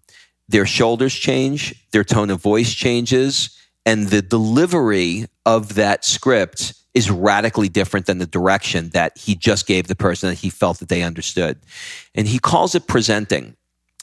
their 0.49 0.67
shoulders 0.67 1.15
change, 1.15 1.75
their 1.93 2.05
tone 2.05 2.31
of 2.31 2.41
voice 2.41 2.73
changes, 2.73 3.57
and 3.85 4.09
the 4.09 4.23
delivery 4.23 5.27
of 5.45 5.75
that 5.75 6.05
script 6.05 6.75
is 6.95 7.11
radically 7.11 7.69
different 7.69 8.07
than 8.07 8.19
the 8.19 8.27
direction 8.27 8.91
that 8.91 9.17
he 9.17 9.35
just 9.35 9.67
gave 9.67 9.87
the 9.89 9.97
person 9.97 10.29
that 10.29 10.39
he 10.39 10.51
felt 10.51 10.79
that 10.79 10.89
they 10.89 11.03
understood. 11.03 11.59
And 12.15 12.29
he 12.29 12.39
calls 12.39 12.75
it 12.75 12.87
presenting. 12.87 13.57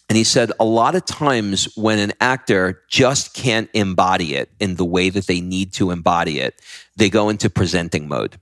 And 0.09 0.17
he 0.17 0.23
said 0.23 0.51
a 0.59 0.65
lot 0.65 0.95
of 0.95 1.05
times 1.05 1.65
when 1.77 1.99
an 1.99 2.13
actor 2.19 2.81
just 2.89 3.35
can't 3.35 3.69
embody 3.73 4.33
it 4.35 4.49
in 4.59 4.75
the 4.75 4.83
way 4.83 5.09
that 5.11 5.27
they 5.27 5.39
need 5.39 5.71
to 5.73 5.91
embody 5.91 6.39
it, 6.39 6.59
they 6.97 7.11
go 7.11 7.29
into 7.29 7.47
presenting 7.47 8.07
mode. 8.07 8.39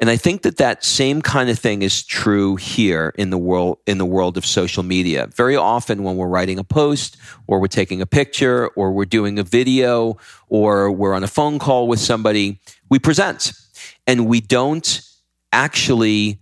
And 0.00 0.08
I 0.08 0.16
think 0.16 0.42
that 0.42 0.58
that 0.58 0.84
same 0.84 1.20
kind 1.20 1.50
of 1.50 1.58
thing 1.58 1.82
is 1.82 2.04
true 2.04 2.54
here 2.56 3.12
in 3.18 3.30
the 3.30 3.36
world, 3.36 3.78
in 3.86 3.98
the 3.98 4.06
world 4.06 4.38
of 4.38 4.46
social 4.46 4.84
media. 4.84 5.28
Very 5.34 5.56
often 5.56 6.04
when 6.04 6.16
we're 6.16 6.28
writing 6.28 6.58
a 6.58 6.64
post 6.64 7.16
or 7.48 7.60
we're 7.60 7.66
taking 7.66 8.00
a 8.00 8.06
picture 8.06 8.68
or 8.68 8.92
we're 8.92 9.04
doing 9.04 9.38
a 9.38 9.42
video 9.42 10.16
or 10.48 10.90
we're 10.90 11.14
on 11.14 11.24
a 11.24 11.28
phone 11.28 11.58
call 11.58 11.88
with 11.88 11.98
somebody, 11.98 12.60
we 12.88 12.98
present 12.98 13.52
and 14.06 14.26
we 14.26 14.40
don't 14.40 15.02
actually 15.52 16.38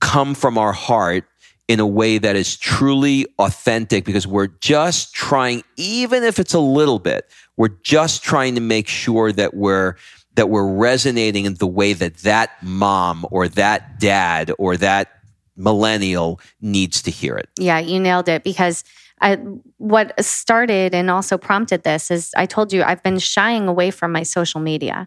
come 0.00 0.34
from 0.34 0.56
our 0.56 0.72
heart 0.72 1.24
in 1.70 1.78
a 1.78 1.86
way 1.86 2.18
that 2.18 2.34
is 2.34 2.56
truly 2.56 3.24
authentic 3.38 4.04
because 4.04 4.26
we're 4.26 4.48
just 4.48 5.14
trying, 5.14 5.62
even 5.76 6.24
if 6.24 6.40
it's 6.40 6.52
a 6.52 6.58
little 6.58 6.98
bit, 6.98 7.30
we're 7.56 7.68
just 7.84 8.24
trying 8.24 8.56
to 8.56 8.60
make 8.60 8.88
sure 8.88 9.30
that 9.30 9.54
we're 9.54 9.94
that 10.34 10.48
we're 10.48 10.66
resonating 10.66 11.44
in 11.44 11.54
the 11.54 11.68
way 11.68 11.92
that 11.92 12.16
that 12.18 12.50
mom 12.60 13.24
or 13.30 13.46
that 13.46 14.00
dad 14.00 14.50
or 14.58 14.76
that 14.78 15.12
millennial 15.56 16.40
needs 16.60 17.02
to 17.02 17.12
hear 17.12 17.36
it. 17.36 17.48
Yeah, 17.56 17.78
you 17.78 18.00
nailed 18.00 18.28
it 18.28 18.42
because 18.42 18.82
I, 19.20 19.36
what 19.76 20.12
started 20.24 20.92
and 20.92 21.08
also 21.08 21.38
prompted 21.38 21.84
this 21.84 22.10
is 22.10 22.32
I 22.36 22.46
told 22.46 22.72
you 22.72 22.82
I've 22.82 23.04
been 23.04 23.20
shying 23.20 23.68
away 23.68 23.92
from 23.92 24.10
my 24.10 24.24
social 24.24 24.60
media 24.60 25.06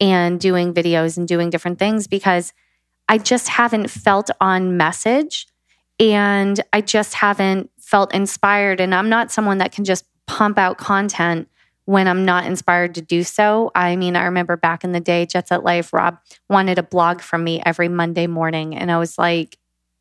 and 0.00 0.40
doing 0.40 0.74
videos 0.74 1.16
and 1.16 1.28
doing 1.28 1.50
different 1.50 1.78
things 1.78 2.08
because 2.08 2.52
I 3.08 3.18
just 3.18 3.46
haven't 3.48 3.90
felt 3.90 4.28
on 4.40 4.76
message 4.76 5.46
and 6.00 6.60
I 6.72 6.80
just 6.80 7.14
haven't 7.14 7.70
felt 7.78 8.12
inspired. 8.14 8.80
And 8.80 8.94
I'm 8.94 9.10
not 9.10 9.30
someone 9.30 9.58
that 9.58 9.70
can 9.70 9.84
just 9.84 10.06
pump 10.26 10.58
out 10.58 10.78
content 10.78 11.48
when 11.84 12.08
I'm 12.08 12.24
not 12.24 12.46
inspired 12.46 12.94
to 12.94 13.02
do 13.02 13.22
so. 13.22 13.70
I 13.74 13.96
mean, 13.96 14.16
I 14.16 14.24
remember 14.24 14.56
back 14.56 14.82
in 14.82 14.92
the 14.92 15.00
day, 15.00 15.26
Jet 15.26 15.48
Set 15.48 15.62
Life, 15.62 15.92
Rob 15.92 16.18
wanted 16.48 16.78
a 16.78 16.82
blog 16.82 17.20
from 17.20 17.44
me 17.44 17.60
every 17.66 17.88
Monday 17.88 18.26
morning. 18.26 18.74
And 18.76 18.90
I 18.90 18.98
was 18.98 19.18
like, 19.18 19.58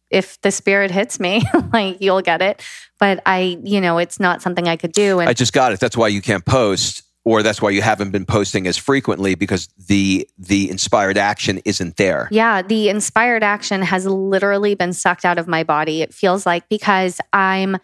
if 0.10 0.40
the 0.42 0.52
spirit 0.52 0.92
hits 0.92 1.20
me, 1.20 1.44
like 1.74 1.98
you'll 2.00 2.22
get 2.22 2.42
it. 2.42 2.64
But 3.00 3.22
I, 3.26 3.60
you 3.64 3.82
know, 3.82 3.98
it's 3.98 4.20
not 4.20 4.42
something 4.42 4.68
I 4.68 4.78
could 4.78 4.92
do. 4.92 5.20
And 5.20 5.30
I 5.30 5.34
just 5.34 5.54
got 5.54 5.74
it. 5.74 5.80
That's 5.80 5.98
why 5.98 6.08
you 6.08 6.22
can't 6.22 6.46
post 6.46 7.04
or 7.30 7.44
that's 7.44 7.62
why 7.62 7.70
you 7.70 7.84
haven't 7.84 8.10
been 8.10 8.26
posting 8.26 8.66
as 8.66 8.76
frequently 8.76 9.36
because 9.36 9.68
the 9.88 10.28
the 10.40 10.68
inspired 10.68 11.16
action 11.16 11.62
isn't 11.64 11.98
there. 11.98 12.28
Yeah, 12.32 12.64
the 12.64 12.90
inspired 12.90 13.44
action 13.44 13.84
has 13.84 14.08
literally 14.08 14.74
been 14.74 14.94
sucked 14.94 15.26
out 15.26 15.38
of 15.38 15.48
my 15.48 15.64
body. 15.64 16.02
It 16.02 16.12
feels 16.12 16.48
like 16.48 16.68
because 16.70 17.22
I'm 17.32 17.78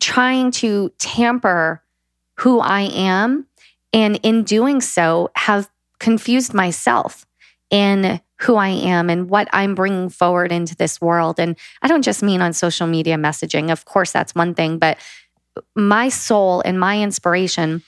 trying 0.00 0.50
to 0.52 0.90
tamper 0.98 1.82
who 2.38 2.58
I 2.60 2.82
am 2.92 3.46
and 3.92 4.18
in 4.22 4.44
doing 4.44 4.80
so 4.80 5.30
have 5.36 5.68
confused 5.98 6.54
myself 6.54 7.26
in 7.68 8.18
who 8.40 8.56
I 8.56 8.68
am 8.68 9.10
and 9.10 9.28
what 9.28 9.48
I'm 9.52 9.74
bringing 9.74 10.08
forward 10.08 10.52
into 10.52 10.74
this 10.74 11.02
world. 11.02 11.38
And 11.38 11.58
I 11.82 11.88
don't 11.88 12.02
just 12.02 12.22
mean 12.22 12.40
on 12.40 12.54
social 12.54 12.86
media 12.86 13.16
messaging. 13.16 13.70
Of 13.70 13.84
course 13.84 14.10
that's 14.10 14.34
one 14.34 14.54
thing, 14.54 14.78
but 14.78 14.96
my 15.74 16.08
soul 16.08 16.62
and 16.64 16.80
my 16.80 17.02
inspiration 17.02 17.82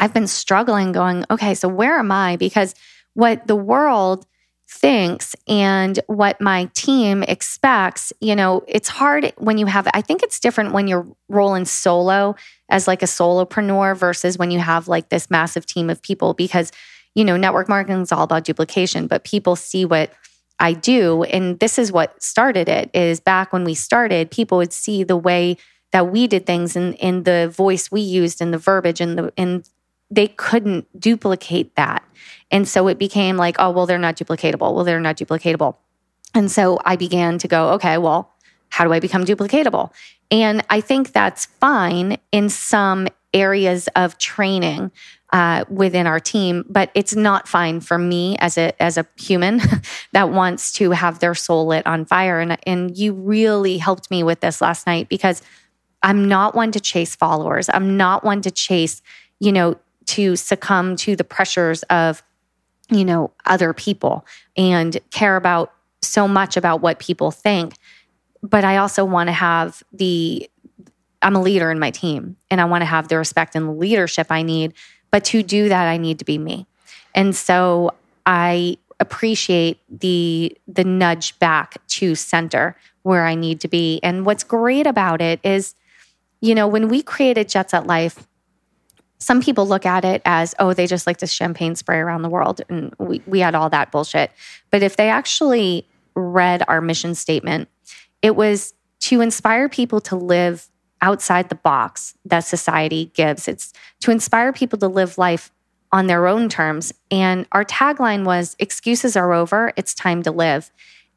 I've 0.00 0.14
been 0.14 0.26
struggling 0.26 0.92
going, 0.92 1.24
okay, 1.30 1.54
so 1.54 1.68
where 1.68 1.98
am 1.98 2.12
I? 2.12 2.36
Because 2.36 2.74
what 3.14 3.46
the 3.46 3.56
world 3.56 4.26
thinks 4.68 5.36
and 5.46 6.00
what 6.06 6.40
my 6.40 6.70
team 6.74 7.22
expects, 7.24 8.12
you 8.20 8.34
know, 8.34 8.64
it's 8.66 8.88
hard 8.88 9.32
when 9.36 9.58
you 9.58 9.66
have, 9.66 9.86
I 9.92 10.00
think 10.00 10.22
it's 10.22 10.40
different 10.40 10.72
when 10.72 10.88
you're 10.88 11.06
rolling 11.28 11.66
solo 11.66 12.34
as 12.70 12.88
like 12.88 13.02
a 13.02 13.06
solopreneur 13.06 13.96
versus 13.96 14.38
when 14.38 14.50
you 14.50 14.58
have 14.58 14.88
like 14.88 15.10
this 15.10 15.30
massive 15.30 15.66
team 15.66 15.90
of 15.90 16.00
people 16.00 16.32
because, 16.32 16.72
you 17.14 17.24
know, 17.24 17.36
network 17.36 17.68
marketing 17.68 18.00
is 18.00 18.12
all 18.12 18.24
about 18.24 18.44
duplication, 18.44 19.06
but 19.06 19.24
people 19.24 19.56
see 19.56 19.84
what 19.84 20.12
I 20.58 20.72
do. 20.72 21.24
And 21.24 21.58
this 21.58 21.78
is 21.78 21.92
what 21.92 22.22
started 22.22 22.68
it 22.68 22.90
is 22.94 23.20
back 23.20 23.52
when 23.52 23.64
we 23.64 23.74
started, 23.74 24.30
people 24.30 24.58
would 24.58 24.72
see 24.72 25.04
the 25.04 25.16
way 25.16 25.58
that 25.92 26.10
we 26.10 26.26
did 26.26 26.46
things 26.46 26.74
and 26.74 26.94
in, 26.94 27.16
in 27.16 27.22
the 27.24 27.52
voice 27.54 27.90
we 27.90 28.00
used 28.00 28.40
and 28.40 28.52
the 28.52 28.58
verbiage 28.58 29.00
and 29.00 29.18
the 29.18 29.32
and 29.36 29.68
they 30.12 30.28
couldn't 30.28 30.86
duplicate 31.00 31.74
that. 31.76 32.04
And 32.50 32.68
so 32.68 32.86
it 32.88 32.98
became 32.98 33.36
like, 33.36 33.56
oh, 33.58 33.70
well, 33.70 33.86
they're 33.86 33.98
not 33.98 34.16
duplicatable. 34.16 34.74
Well, 34.74 34.84
they're 34.84 35.00
not 35.00 35.16
duplicatable. 35.16 35.76
And 36.34 36.50
so 36.50 36.78
I 36.84 36.96
began 36.96 37.38
to 37.38 37.48
go, 37.48 37.70
okay, 37.72 37.96
well, 37.98 38.30
how 38.68 38.84
do 38.84 38.92
I 38.92 39.00
become 39.00 39.24
duplicatable? 39.24 39.90
And 40.30 40.64
I 40.68 40.80
think 40.80 41.12
that's 41.12 41.46
fine 41.46 42.18
in 42.30 42.48
some 42.48 43.08
areas 43.34 43.88
of 43.96 44.18
training 44.18 44.90
uh, 45.32 45.64
within 45.70 46.06
our 46.06 46.20
team, 46.20 46.64
but 46.68 46.90
it's 46.94 47.16
not 47.16 47.48
fine 47.48 47.80
for 47.80 47.96
me 47.96 48.36
as 48.38 48.58
a 48.58 48.82
as 48.82 48.98
a 48.98 49.06
human 49.16 49.62
that 50.12 50.30
wants 50.30 50.72
to 50.72 50.90
have 50.90 51.20
their 51.20 51.34
soul 51.34 51.66
lit 51.66 51.86
on 51.86 52.04
fire. 52.04 52.38
And 52.38 52.58
and 52.66 52.96
you 52.96 53.14
really 53.14 53.78
helped 53.78 54.10
me 54.10 54.22
with 54.22 54.40
this 54.40 54.60
last 54.60 54.86
night 54.86 55.08
because 55.08 55.40
I'm 56.02 56.28
not 56.28 56.54
one 56.54 56.72
to 56.72 56.80
chase 56.80 57.14
followers. 57.14 57.70
I'm 57.72 57.96
not 57.96 58.24
one 58.24 58.42
to 58.42 58.50
chase, 58.50 59.00
you 59.40 59.52
know, 59.52 59.76
to 60.12 60.36
succumb 60.36 60.96
to 60.96 61.16
the 61.16 61.24
pressures 61.24 61.82
of, 61.84 62.22
you 62.90 63.04
know, 63.04 63.30
other 63.46 63.72
people 63.72 64.26
and 64.56 64.98
care 65.10 65.36
about 65.36 65.72
so 66.02 66.28
much 66.28 66.56
about 66.56 66.80
what 66.80 66.98
people 66.98 67.30
think. 67.30 67.74
But 68.42 68.64
I 68.64 68.76
also 68.76 69.04
want 69.04 69.28
to 69.28 69.32
have 69.32 69.82
the 69.92 70.48
I'm 71.22 71.36
a 71.36 71.40
leader 71.40 71.70
in 71.70 71.78
my 71.78 71.90
team 71.90 72.36
and 72.50 72.60
I 72.60 72.64
want 72.64 72.82
to 72.82 72.86
have 72.86 73.08
the 73.08 73.16
respect 73.16 73.54
and 73.54 73.78
leadership 73.78 74.26
I 74.30 74.42
need. 74.42 74.74
But 75.12 75.24
to 75.26 75.42
do 75.42 75.68
that, 75.68 75.86
I 75.86 75.96
need 75.96 76.18
to 76.18 76.24
be 76.24 76.36
me. 76.36 76.66
And 77.14 77.36
so 77.36 77.94
I 78.26 78.78
appreciate 78.98 79.78
the 79.88 80.56
the 80.66 80.84
nudge 80.84 81.38
back 81.38 81.76
to 81.88 82.14
center 82.14 82.76
where 83.02 83.24
I 83.24 83.34
need 83.34 83.60
to 83.60 83.68
be. 83.68 84.00
And 84.02 84.26
what's 84.26 84.44
great 84.44 84.86
about 84.86 85.20
it 85.20 85.40
is, 85.42 85.74
you 86.40 86.54
know, 86.54 86.66
when 86.66 86.88
we 86.88 87.02
created 87.02 87.48
Jet 87.48 87.70
Set 87.70 87.86
Life, 87.86 88.26
some 89.22 89.40
people 89.40 89.66
look 89.66 89.86
at 89.86 90.04
it 90.04 90.20
as, 90.24 90.54
oh, 90.58 90.72
they 90.72 90.86
just 90.86 91.06
like 91.06 91.18
to 91.18 91.26
champagne 91.26 91.76
spray 91.76 91.98
around 91.98 92.22
the 92.22 92.28
world. 92.28 92.60
And 92.68 92.94
we, 92.98 93.22
we 93.26 93.40
had 93.40 93.54
all 93.54 93.70
that 93.70 93.92
bullshit. 93.92 94.32
But 94.70 94.82
if 94.82 94.96
they 94.96 95.08
actually 95.08 95.86
read 96.14 96.62
our 96.66 96.80
mission 96.80 97.14
statement, 97.14 97.68
it 98.20 98.34
was 98.34 98.74
to 99.00 99.20
inspire 99.20 99.68
people 99.68 100.00
to 100.02 100.16
live 100.16 100.68
outside 101.00 101.48
the 101.48 101.54
box 101.54 102.14
that 102.24 102.40
society 102.40 103.10
gives. 103.14 103.48
It's 103.48 103.72
to 104.00 104.10
inspire 104.10 104.52
people 104.52 104.78
to 104.80 104.88
live 104.88 105.18
life 105.18 105.50
on 105.92 106.06
their 106.06 106.26
own 106.26 106.48
terms. 106.48 106.92
And 107.10 107.46
our 107.52 107.64
tagline 107.64 108.24
was 108.24 108.56
excuses 108.58 109.16
are 109.16 109.32
over, 109.32 109.72
it's 109.76 109.94
time 109.94 110.22
to 110.24 110.30
live. 110.30 110.70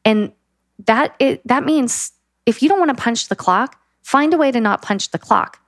And 0.04 0.32
that 0.84 1.14
it, 1.18 1.46
that 1.46 1.64
means 1.64 2.12
if 2.44 2.62
you 2.62 2.68
don't 2.68 2.78
want 2.78 2.96
to 2.96 3.02
punch 3.02 3.28
the 3.28 3.36
clock, 3.36 3.80
find 4.02 4.32
a 4.32 4.36
way 4.36 4.52
to 4.52 4.60
not 4.60 4.82
punch 4.82 5.10
the 5.10 5.18
clock. 5.18 5.60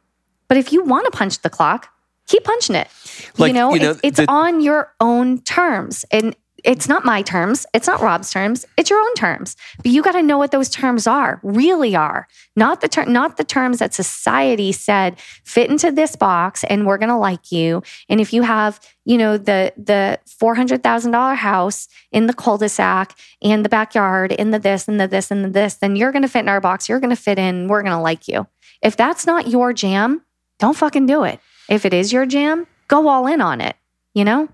But 0.46 0.57
if 0.57 0.72
you 0.72 0.85
want 0.85 1.05
to 1.07 1.16
punch 1.16 1.40
the 1.40 1.51
clock, 1.51 1.90
keep 2.29 2.45
punching 2.45 2.77
it. 2.77 2.88
Like, 3.37 3.49
you 3.49 3.55
know, 3.55 3.75
you 3.75 3.81
know 3.81 3.91
it's, 3.91 4.01
it's 4.05 4.17
the, 4.19 4.31
on 4.31 4.61
your 4.61 4.95
own 5.01 5.41
terms. 5.41 6.05
And 6.12 6.37
it's 6.64 6.88
not 6.88 7.05
my 7.05 7.23
terms. 7.23 7.67
It's 7.73 7.87
not 7.87 8.01
Rob's 8.01 8.33
terms. 8.33 8.67
It's 8.77 8.91
your 8.91 8.99
own 8.99 9.14
terms. 9.14 9.57
But 9.77 9.87
you 9.93 10.03
got 10.03 10.12
to 10.12 10.23
know 10.23 10.38
what 10.38 10.51
those 10.51 10.69
terms 10.69 11.07
are, 11.07 11.41
really 11.43 11.95
are. 11.95 12.27
Not 12.57 12.81
the 12.81 12.88
ter- 12.88 13.05
not 13.05 13.37
the 13.37 13.45
terms 13.45 13.79
that 13.79 13.95
society 13.95 14.73
said 14.73 15.21
fit 15.45 15.71
into 15.71 15.93
this 15.93 16.17
box 16.17 16.64
and 16.64 16.85
we're 16.85 16.99
going 16.99 17.11
to 17.11 17.17
like 17.17 17.53
you. 17.53 17.83
And 18.09 18.21
if 18.21 18.33
you 18.33 18.43
have, 18.43 18.81
you 19.05 19.19
know, 19.19 19.38
the 19.38 19.73
the 19.77 20.19
$400,000 20.43 21.37
house 21.37 21.88
in 22.11 22.27
the 22.27 22.35
cul-de-sac 22.35 23.17
and 23.41 23.64
the 23.64 23.69
backyard 23.69 24.33
and 24.33 24.53
the 24.53 24.59
this 24.59 24.88
and 24.88 25.01
the 25.01 25.07
this 25.07 25.31
and 25.31 25.45
the 25.45 25.51
this, 25.51 25.75
then 25.75 25.95
you're 25.95 26.12
going 26.12 26.23
to 26.23 26.29
fit 26.29 26.41
in 26.41 26.49
our 26.49 26.61
box. 26.61 26.88
You're 26.88 27.01
going 27.01 27.14
to 27.14 27.17
fit 27.17 27.38
in. 27.38 27.69
We're 27.69 27.83
going 27.83 27.97
to 27.97 28.03
like 28.03 28.27
you. 28.27 28.49
If 28.83 28.97
that's 28.97 29.27
not 29.27 29.47
your 29.47 29.73
jam, 29.73 30.23
don't 30.59 30.77
fucking 30.77 31.07
do 31.07 31.23
it. 31.23 31.38
If 31.68 31.85
it 31.85 31.94
is 31.94 32.12
your 32.12 32.26
jam, 32.26 32.66
go 32.88 33.09
all 33.09 33.26
in 33.26 33.40
on 33.40 33.61
it, 33.61 33.76
you 34.14 34.24
know? 34.24 34.48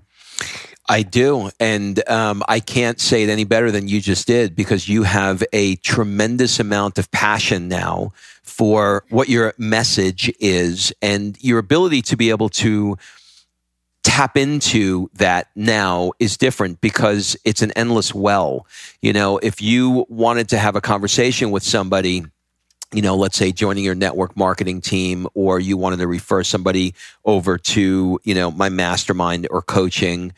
I 0.88 1.03
do. 1.03 1.50
And 1.59 2.07
um, 2.09 2.42
I 2.46 2.61
can't 2.61 3.00
say 3.00 3.22
it 3.22 3.31
any 3.31 3.44
better 3.44 3.70
than 3.70 3.88
you 3.88 4.00
just 4.00 4.27
did 4.27 4.55
because 4.55 4.88
you 4.88 5.05
have 5.05 5.42
a 5.53 5.77
tremendous 5.77 6.61
amount 6.61 6.98
of 6.98 7.11
passion 7.11 7.68
now 7.68 8.12
for 8.42 9.05
what 9.09 9.29
your 9.29 9.55
message 9.57 10.31
is 10.40 10.92
and 11.00 11.42
your 11.42 11.59
ability 11.59 12.03
to 12.03 12.16
be 12.16 12.29
able 12.29 12.50
to 12.50 12.98
tap 14.03 14.37
into 14.37 15.11
that 15.14 15.48
now 15.57 16.12
is 16.18 16.37
different 16.37 16.81
because 16.83 17.37
it's 17.44 17.62
an 17.62 17.72
endless 17.72 18.14
well. 18.14 18.66
You 19.00 19.14
know, 19.14 19.38
if 19.38 19.62
you 19.62 20.05
wanted 20.11 20.50
to 20.50 20.59
have 20.59 20.77
a 20.77 20.83
conversation 20.83 21.50
with 21.50 21.62
somebody, 21.62 22.24
you 22.95 23.03
know, 23.03 23.17
let's 23.17 23.37
say 23.37 23.53
joining 23.53 23.85
your 23.85 23.95
network 23.95 24.37
marketing 24.37 24.81
team, 24.81 25.27
or 25.35 25.59
you 25.59 25.77
wanted 25.77 25.99
to 25.99 26.07
refer 26.07 26.45
somebody 26.45 26.95
over 27.25 27.59
to, 27.59 28.21
you 28.23 28.35
know, 28.35 28.51
my 28.51 28.69
mastermind 28.69 29.47
or 29.51 29.63
coaching, 29.63 30.33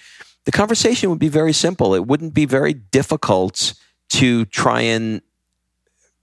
the 0.44 0.52
conversation 0.52 1.10
would 1.10 1.18
be 1.18 1.28
very 1.28 1.52
simple. 1.52 1.94
It 1.94 2.06
wouldn't 2.06 2.32
be 2.32 2.46
very 2.46 2.72
difficult 2.72 3.74
to 4.10 4.44
try 4.46 4.80
and 4.80 5.20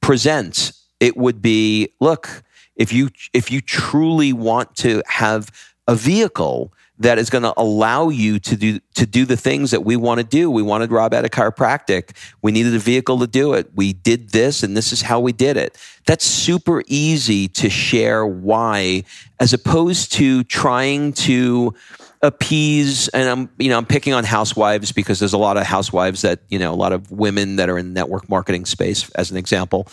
present. 0.02 0.72
It 1.00 1.18
would 1.18 1.42
be, 1.42 1.90
look, 2.00 2.44
if 2.76 2.92
you 2.92 3.10
if 3.34 3.52
you 3.52 3.62
truly 3.62 4.34
want 4.34 4.76
to 4.78 5.04
have 5.08 5.52
a 5.88 5.96
vehicle 5.96 6.74
that 7.04 7.20
is 7.20 7.30
going 7.30 7.44
to 7.44 7.54
allow 7.58 8.10
you 8.10 8.40
to 8.40 8.56
do 8.56 8.80
to 8.96 9.06
do 9.06 9.26
the 9.26 9.38
things 9.38 9.72
that 9.72 9.84
we 9.84 9.96
want 9.96 10.20
to 10.20 10.24
do. 10.24 10.50
We 10.50 10.62
wanted 10.62 10.92
Rob 10.92 11.14
at 11.14 11.26
a 11.26 11.30
chiropractic. 11.30 12.16
We 12.42 12.52
needed 12.52 12.74
a 12.74 12.80
vehicle 12.80 13.20
to 13.20 13.28
do 13.28 13.54
it. 13.54 13.72
We 13.76 13.94
did 13.94 14.30
this 14.30 14.64
and 14.64 14.76
this 14.76 14.92
is 14.92 15.02
how 15.02 15.20
we 15.20 15.32
did 15.32 15.58
it. 15.58 15.78
That's 16.06 16.26
super 16.26 16.84
easy 16.88 17.48
to 17.50 17.70
share 17.70 18.26
why 18.26 19.04
as 19.40 19.54
opposed 19.54 20.14
to 20.14 20.44
trying 20.46 21.14
to 21.14 21.74
appease 22.22 23.10
and 23.10 23.28
I'm 23.28 23.50
you 23.60 23.70
know 23.70 23.78
I'm 23.78 23.86
picking 23.86 24.14
on 24.14 24.24
housewives 24.24 24.94
because 24.94 25.20
there's 25.20 25.34
a 25.34 25.38
lot 25.38 25.58
of 25.58 25.66
housewives 25.66 26.22
that 26.22 26.40
you 26.48 26.58
know 26.58 26.74
a 26.74 26.76
lot 26.76 26.94
of 26.94 27.12
women 27.12 27.58
that 27.58 27.70
are 27.70 27.78
in 27.78 27.92
network 27.92 28.30
marketing 28.30 28.64
space 28.66 29.10
as 29.12 29.30
an 29.30 29.36
example 29.36 29.90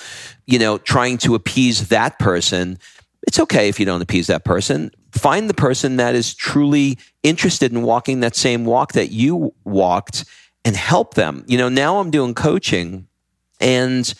you 0.46 0.60
know 0.60 0.78
trying 0.78 1.18
to 1.18 1.34
appease 1.34 1.88
that 1.88 2.20
person 2.20 2.78
it's 3.26 3.40
okay 3.40 3.68
if 3.68 3.80
you 3.80 3.84
don't 3.84 4.00
appease 4.00 4.28
that 4.28 4.44
person 4.44 4.92
find 5.12 5.48
the 5.48 5.54
person 5.54 5.96
that 5.96 6.14
is 6.14 6.34
truly 6.34 6.98
interested 7.22 7.72
in 7.72 7.82
walking 7.82 8.20
that 8.20 8.36
same 8.36 8.64
walk 8.64 8.92
that 8.92 9.10
you 9.10 9.54
walked 9.64 10.24
and 10.64 10.76
help 10.76 11.14
them 11.14 11.44
you 11.46 11.58
know 11.58 11.68
now 11.68 11.98
I'm 11.98 12.10
doing 12.10 12.34
coaching 12.34 13.06
and 13.60 14.12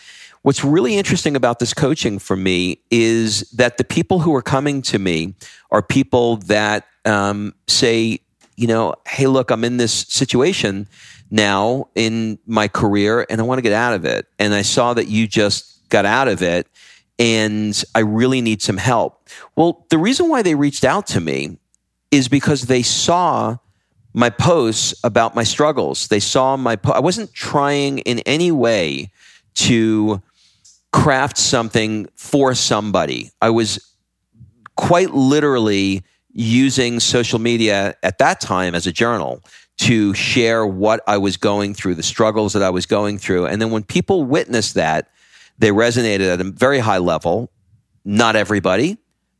What's 0.43 0.63
really 0.63 0.95
interesting 0.95 1.35
about 1.35 1.59
this 1.59 1.71
coaching 1.71 2.17
for 2.17 2.35
me 2.35 2.81
is 2.89 3.41
that 3.51 3.77
the 3.77 3.83
people 3.83 4.19
who 4.19 4.33
are 4.33 4.41
coming 4.41 4.81
to 4.83 4.97
me 4.97 5.35
are 5.69 5.83
people 5.83 6.37
that 6.37 6.87
um, 7.05 7.53
say, 7.67 8.19
you 8.55 8.65
know, 8.65 8.95
hey, 9.07 9.27
look, 9.27 9.51
I'm 9.51 9.63
in 9.63 9.77
this 9.77 9.93
situation 9.93 10.87
now 11.29 11.89
in 11.93 12.39
my 12.47 12.67
career 12.67 13.25
and 13.29 13.39
I 13.39 13.43
want 13.43 13.59
to 13.59 13.61
get 13.61 13.73
out 13.73 13.93
of 13.93 14.03
it. 14.03 14.25
And 14.39 14.55
I 14.55 14.63
saw 14.63 14.95
that 14.95 15.07
you 15.07 15.27
just 15.27 15.87
got 15.89 16.05
out 16.05 16.27
of 16.27 16.41
it 16.41 16.67
and 17.21 17.83
I 17.93 17.99
really 17.99 18.41
need 18.41 18.63
some 18.63 18.77
help. 18.77 19.29
Well, 19.55 19.85
the 19.91 19.99
reason 19.99 20.27
why 20.27 20.41
they 20.41 20.55
reached 20.55 20.83
out 20.83 21.05
to 21.07 21.21
me 21.21 21.59
is 22.09 22.27
because 22.27 22.63
they 22.63 22.81
saw 22.81 23.57
my 24.11 24.31
posts 24.31 24.95
about 25.03 25.35
my 25.35 25.43
struggles. 25.43 26.07
They 26.07 26.19
saw 26.19 26.57
my 26.57 26.75
po- 26.75 26.93
I 26.93 26.99
wasn't 26.99 27.31
trying 27.31 27.99
in 27.99 28.19
any 28.19 28.51
way 28.51 29.11
to 29.53 30.19
craft 30.91 31.37
something 31.37 32.07
for 32.15 32.55
somebody. 32.55 33.29
I 33.39 33.51
was 33.51 33.95
quite 34.75 35.11
literally 35.11 36.01
using 36.33 36.99
social 36.99 37.37
media 37.37 37.95
at 38.01 38.17
that 38.17 38.41
time 38.41 38.73
as 38.73 38.87
a 38.87 38.91
journal 38.91 39.43
to 39.77 40.15
share 40.15 40.65
what 40.65 41.01
I 41.05 41.19
was 41.19 41.37
going 41.37 41.75
through, 41.75 41.95
the 41.95 42.03
struggles 42.03 42.53
that 42.53 42.63
I 42.63 42.71
was 42.71 42.87
going 42.87 43.19
through. 43.19 43.45
And 43.45 43.61
then 43.61 43.69
when 43.69 43.83
people 43.83 44.23
witnessed 44.23 44.73
that, 44.73 45.11
they 45.59 45.69
resonated 45.69 46.33
at 46.33 46.41
a 46.41 46.43
very 46.43 46.79
high 46.79 46.97
level. 46.97 47.51
Not 48.03 48.35
everybody, 48.35 48.97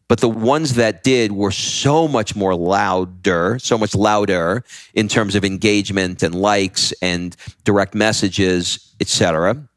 but 0.07 0.19
the 0.19 0.29
ones 0.29 0.73
that 0.73 1.03
did 1.03 1.31
were 1.31 1.51
so 1.51 2.07
much 2.07 2.35
more 2.35 2.53
louder, 2.53 3.57
so 3.59 3.77
much 3.77 3.95
louder 3.95 4.63
in 4.93 5.07
terms 5.07 5.35
of 5.35 5.45
engagement 5.45 6.21
and 6.21 6.35
likes 6.35 6.91
and 7.01 7.35
direct 7.63 7.95
messages, 7.95 8.93
etc. 8.99 9.67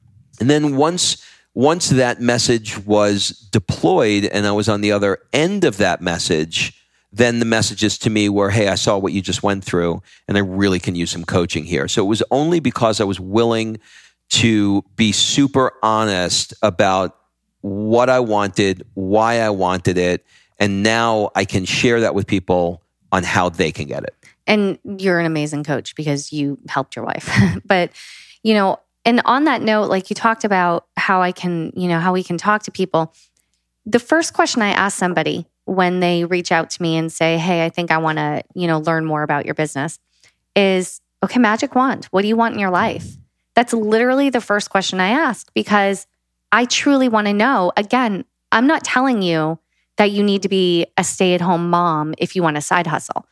And 0.41 0.51
then 0.51 0.77
once 0.77 1.25
once 1.55 1.91
that 1.91 2.21
message 2.21 2.85
was 2.85 3.29
deployed 3.53 4.25
and 4.25 4.45
I 4.45 4.51
was 4.51 4.69
on 4.69 4.81
the 4.81 4.91
other 4.91 5.19
end 5.33 5.63
of 5.63 5.77
that 5.77 6.01
message, 6.01 6.85
then 7.13 7.39
the 7.39 7.45
messages 7.45 7.97
to 7.99 8.11
me 8.11 8.29
were, 8.29 8.51
Hey, 8.51 8.67
I 8.67 8.75
saw 8.75 8.99
what 8.99 9.13
you 9.13 9.23
just 9.23 9.45
went 9.45 9.65
through 9.65 10.03
and 10.27 10.37
I 10.37 10.41
really 10.41 10.81
can 10.81 10.97
use 10.97 11.13
some 11.13 11.25
coaching 11.25 11.63
here. 11.65 11.87
So 11.87 12.05
it 12.05 12.09
was 12.09 12.25
only 12.33 12.59
because 12.59 13.01
I 13.01 13.05
was 13.05 13.21
willing 13.21 13.79
to 14.35 14.83
be 14.97 15.13
super 15.13 15.73
honest 15.81 16.55
about 16.61 17.17
what 17.61 18.11
I 18.11 18.19
wanted, 18.19 18.85
why 18.95 19.39
I 19.39 19.51
wanted 19.51 19.97
it. 19.97 20.27
And 20.59 20.83
now 20.83 21.31
I 21.37 21.45
can 21.45 21.65
share 21.65 22.01
that 22.01 22.17
with 22.17 22.27
people 22.27 22.83
on 23.13 23.23
how 23.23 23.49
they 23.49 23.71
can 23.71 23.87
get 23.87 24.03
it. 24.03 24.15
And 24.49 24.79
you're 24.99 25.21
an 25.21 25.27
amazing 25.27 25.63
coach 25.63 25.95
because 25.95 26.33
you 26.33 26.59
helped 26.69 26.97
your 26.97 27.05
wife. 27.05 27.33
but, 27.65 27.93
you 28.43 28.55
know, 28.55 28.81
and 29.05 29.23
on 29.25 29.45
that 29.45 29.63
note, 29.63 29.89
like 29.89 30.11
you 30.11 30.15
talked 30.15 30.43
about 30.43 30.87
how 30.97 31.23
I 31.23 31.31
can, 31.31 31.73
you 31.77 31.87
know, 31.87 32.01
how 32.01 32.13
we 32.13 32.25
can 32.25 32.37
talk 32.37 32.65
to 32.65 32.73
people. 32.73 33.15
The 33.87 34.01
first 34.01 34.35
question 34.35 34.63
I 34.63 34.71
ask 34.71 34.99
somebody 34.99 35.47
when 35.65 36.01
they 36.01 36.25
reach 36.25 36.51
out 36.51 36.71
to 36.71 36.83
me 36.83 36.97
and 36.97 37.13
say, 37.13 37.39
Hey, 37.39 37.65
I 37.65 37.69
think 37.69 37.93
I 37.93 37.99
want 37.99 38.19
to, 38.19 38.43
you 38.55 38.67
know, 38.67 38.81
learn 38.81 39.05
more 39.05 39.23
about 39.23 39.45
your 39.45 39.55
business 39.55 40.01
is, 40.57 41.01
okay, 41.23 41.39
magic 41.39 41.77
wand. 41.77 42.07
What 42.07 42.23
do 42.23 42.29
you 42.29 42.37
want 42.37 42.55
in 42.55 42.61
your 42.61 42.71
life? 42.71 43.17
That's 43.55 43.73
literally 43.73 44.31
the 44.31 44.41
first 44.41 44.71
question 44.71 45.01
I 45.01 45.09
ask 45.09 45.53
because 45.55 46.07
I 46.53 46.65
truly 46.65 47.09
want 47.09 47.27
to 47.27 47.33
know. 47.33 47.73
Again, 47.77 48.25
I'm 48.53 48.67
not 48.67 48.85
telling 48.85 49.23
you 49.23 49.59
that 49.97 50.11
you 50.11 50.23
need 50.23 50.43
to 50.43 50.49
be 50.49 50.87
a 50.97 51.05
stay 51.05 51.35
at 51.35 51.41
home 51.41 51.71
mom 51.71 52.15
if 52.19 52.35
you 52.35 52.43
want 52.43 52.57
a 52.57 52.61
side 52.61 52.87
hustle. 52.87 53.27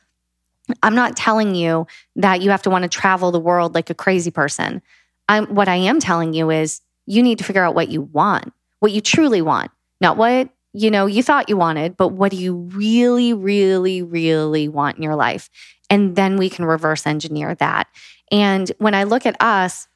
I'm 0.81 0.95
not 0.95 1.17
telling 1.17 1.55
you 1.55 1.87
that 2.15 2.41
you 2.41 2.49
have 2.51 2.61
to 2.63 2.69
want 2.69 2.83
to 2.83 2.89
travel 2.89 3.31
the 3.31 3.39
world 3.39 3.75
like 3.75 3.89
a 3.89 3.95
crazy 3.95 4.31
person. 4.31 4.81
I'm, 5.27 5.45
what 5.53 5.67
I 5.67 5.75
am 5.75 5.99
telling 5.99 6.33
you 6.33 6.49
is 6.49 6.81
you 7.05 7.21
need 7.21 7.37
to 7.39 7.43
figure 7.43 7.63
out 7.63 7.75
what 7.75 7.89
you 7.89 8.01
want, 8.01 8.53
what 8.79 8.91
you 8.91 9.01
truly 9.01 9.41
want, 9.41 9.71
not 9.99 10.17
what 10.17 10.49
you 10.73 10.89
know 10.89 11.05
you 11.05 11.21
thought 11.21 11.49
you 11.49 11.57
wanted, 11.57 11.97
but 11.97 12.09
what 12.09 12.31
do 12.31 12.37
you 12.37 12.55
really, 12.55 13.33
really, 13.33 14.01
really 14.01 14.67
want 14.67 14.97
in 14.97 15.03
your 15.03 15.15
life, 15.15 15.49
and 15.89 16.15
then 16.15 16.37
we 16.37 16.49
can 16.49 16.65
reverse 16.65 17.05
engineer 17.05 17.55
that. 17.55 17.87
And 18.31 18.71
when 18.79 18.95
I 18.95 19.03
look 19.03 19.25
at 19.25 19.35
us, 19.41 19.87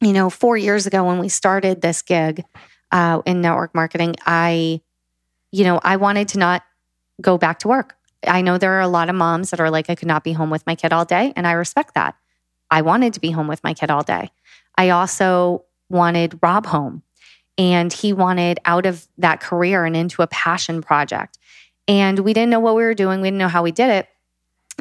you 0.00 0.12
know, 0.12 0.30
four 0.30 0.56
years 0.56 0.86
ago 0.86 1.04
when 1.04 1.18
we 1.18 1.28
started 1.28 1.80
this 1.80 2.02
gig 2.02 2.44
uh, 2.92 3.22
in 3.26 3.40
network 3.40 3.74
marketing, 3.74 4.16
I, 4.24 4.80
you 5.52 5.64
know, 5.64 5.80
I 5.82 5.96
wanted 5.96 6.28
to 6.28 6.38
not 6.38 6.62
go 7.20 7.38
back 7.38 7.60
to 7.60 7.68
work. 7.68 7.96
I 8.26 8.42
know 8.42 8.58
there 8.58 8.72
are 8.72 8.80
a 8.80 8.88
lot 8.88 9.08
of 9.08 9.14
moms 9.14 9.50
that 9.50 9.60
are 9.60 9.70
like, 9.70 9.88
I 9.88 9.94
could 9.94 10.08
not 10.08 10.24
be 10.24 10.32
home 10.32 10.50
with 10.50 10.66
my 10.66 10.74
kid 10.74 10.92
all 10.92 11.04
day. 11.04 11.32
And 11.36 11.46
I 11.46 11.52
respect 11.52 11.94
that. 11.94 12.16
I 12.70 12.82
wanted 12.82 13.14
to 13.14 13.20
be 13.20 13.30
home 13.30 13.48
with 13.48 13.62
my 13.62 13.74
kid 13.74 13.90
all 13.90 14.02
day. 14.02 14.30
I 14.76 14.90
also 14.90 15.64
wanted 15.88 16.38
Rob 16.42 16.66
home 16.66 17.02
and 17.56 17.92
he 17.92 18.12
wanted 18.12 18.58
out 18.64 18.86
of 18.86 19.06
that 19.18 19.40
career 19.40 19.84
and 19.84 19.96
into 19.96 20.22
a 20.22 20.26
passion 20.26 20.82
project. 20.82 21.38
And 21.88 22.18
we 22.20 22.32
didn't 22.32 22.50
know 22.50 22.60
what 22.60 22.74
we 22.74 22.82
were 22.82 22.94
doing. 22.94 23.20
We 23.20 23.28
didn't 23.28 23.38
know 23.38 23.48
how 23.48 23.62
we 23.62 23.72
did 23.72 23.90
it. 23.90 24.08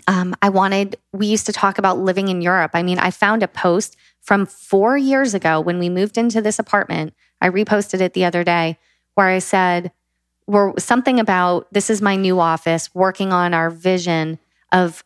Um, 0.08 0.36
I 0.42 0.50
wanted, 0.50 0.98
we 1.14 1.28
used 1.28 1.46
to 1.48 1.54
talk 1.54 1.78
about 1.78 2.00
living 2.00 2.28
in 2.28 2.42
Europe. 2.42 2.72
I 2.74 2.84
mean, 2.84 3.00
I 3.00 3.12
found 3.12 3.44
a 3.44 3.48
post 3.48 3.96
from 4.22 4.46
four 4.46 4.98
years 4.98 5.34
ago 5.34 5.60
when 5.60 5.80
we 5.80 5.90
moved 5.90 6.18
into 6.18 6.42
this 6.42 6.60
apartment. 6.60 7.14
I 7.42 7.50
reposted 7.50 8.02
it 8.02 8.14
the 8.14 8.26
other 8.26 8.44
day 8.44 8.78
where 9.16 9.28
I 9.28 9.40
said, 9.40 9.92
we're 10.48 10.78
something 10.78 11.20
about 11.20 11.68
this 11.72 11.90
is 11.90 12.02
my 12.02 12.16
new 12.16 12.40
office, 12.40 12.94
working 12.94 13.34
on 13.34 13.54
our 13.54 13.70
vision 13.70 14.38
of 14.72 15.04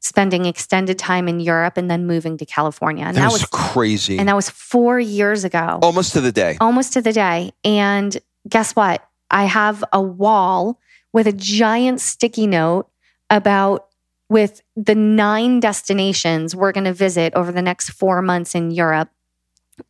spending 0.00 0.44
extended 0.44 0.98
time 0.98 1.28
in 1.28 1.40
Europe 1.40 1.76
and 1.76 1.90
then 1.90 2.06
moving 2.06 2.36
to 2.38 2.46
California. 2.46 3.04
And 3.04 3.16
that, 3.16 3.22
that 3.22 3.32
was, 3.32 3.42
was 3.42 3.50
crazy. 3.50 4.18
And 4.18 4.28
that 4.28 4.36
was 4.36 4.50
four 4.50 5.00
years 5.00 5.44
ago. 5.44 5.78
Almost 5.82 6.12
to 6.12 6.20
the 6.20 6.32
day. 6.32 6.56
Almost 6.60 6.92
to 6.92 7.00
the 7.00 7.12
day. 7.12 7.52
And 7.64 8.16
guess 8.48 8.76
what? 8.76 9.06
I 9.30 9.44
have 9.44 9.82
a 9.92 10.00
wall 10.00 10.78
with 11.12 11.26
a 11.26 11.32
giant 11.32 12.00
sticky 12.00 12.46
note 12.46 12.88
about 13.30 13.88
with 14.28 14.62
the 14.76 14.94
nine 14.94 15.60
destinations 15.60 16.54
we're 16.54 16.72
going 16.72 16.84
to 16.84 16.92
visit 16.92 17.34
over 17.34 17.52
the 17.52 17.62
next 17.62 17.90
four 17.90 18.22
months 18.22 18.54
in 18.54 18.70
Europe. 18.70 19.08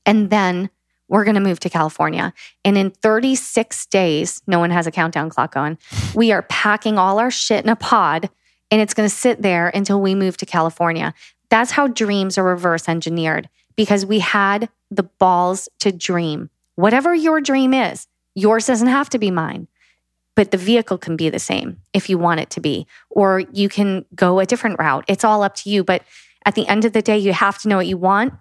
And 0.04 0.30
then 0.30 0.70
we're 1.08 1.24
going 1.24 1.36
to 1.36 1.40
move 1.40 1.60
to 1.60 1.70
California. 1.70 2.32
And 2.64 2.76
in 2.76 2.90
36 2.90 3.86
days, 3.86 4.42
no 4.46 4.58
one 4.58 4.70
has 4.70 4.86
a 4.86 4.90
countdown 4.90 5.30
clock 5.30 5.56
on. 5.56 5.78
we 6.14 6.32
are 6.32 6.42
packing 6.42 6.98
all 6.98 7.18
our 7.18 7.30
shit 7.30 7.64
in 7.64 7.70
a 7.70 7.76
pod 7.76 8.28
and 8.70 8.80
it's 8.80 8.94
going 8.94 9.08
to 9.08 9.14
sit 9.14 9.42
there 9.42 9.68
until 9.68 10.00
we 10.00 10.14
move 10.14 10.36
to 10.38 10.46
California. 10.46 11.14
That's 11.48 11.70
how 11.70 11.86
dreams 11.86 12.36
are 12.36 12.44
reverse 12.44 12.88
engineered 12.88 13.48
because 13.76 14.04
we 14.04 14.18
had 14.18 14.68
the 14.90 15.04
balls 15.04 15.68
to 15.80 15.92
dream. 15.92 16.50
Whatever 16.74 17.14
your 17.14 17.40
dream 17.40 17.72
is, 17.72 18.08
yours 18.34 18.66
doesn't 18.66 18.88
have 18.88 19.08
to 19.10 19.18
be 19.18 19.30
mine, 19.30 19.68
but 20.36 20.50
the 20.50 20.58
vehicle 20.58 20.98
can 20.98 21.16
be 21.16 21.30
the 21.30 21.40
same 21.40 21.80
if 21.92 22.08
you 22.08 22.18
want 22.18 22.40
it 22.40 22.50
to 22.50 22.60
be, 22.60 22.86
or 23.10 23.40
you 23.52 23.68
can 23.68 24.04
go 24.14 24.38
a 24.38 24.46
different 24.46 24.78
route. 24.78 25.04
It's 25.08 25.24
all 25.24 25.42
up 25.42 25.56
to 25.56 25.70
you. 25.70 25.82
But 25.82 26.02
at 26.44 26.54
the 26.54 26.68
end 26.68 26.84
of 26.84 26.92
the 26.92 27.02
day, 27.02 27.18
you 27.18 27.32
have 27.32 27.58
to 27.58 27.68
know 27.68 27.78
what 27.78 27.86
you 27.86 27.96
want. 27.96 28.34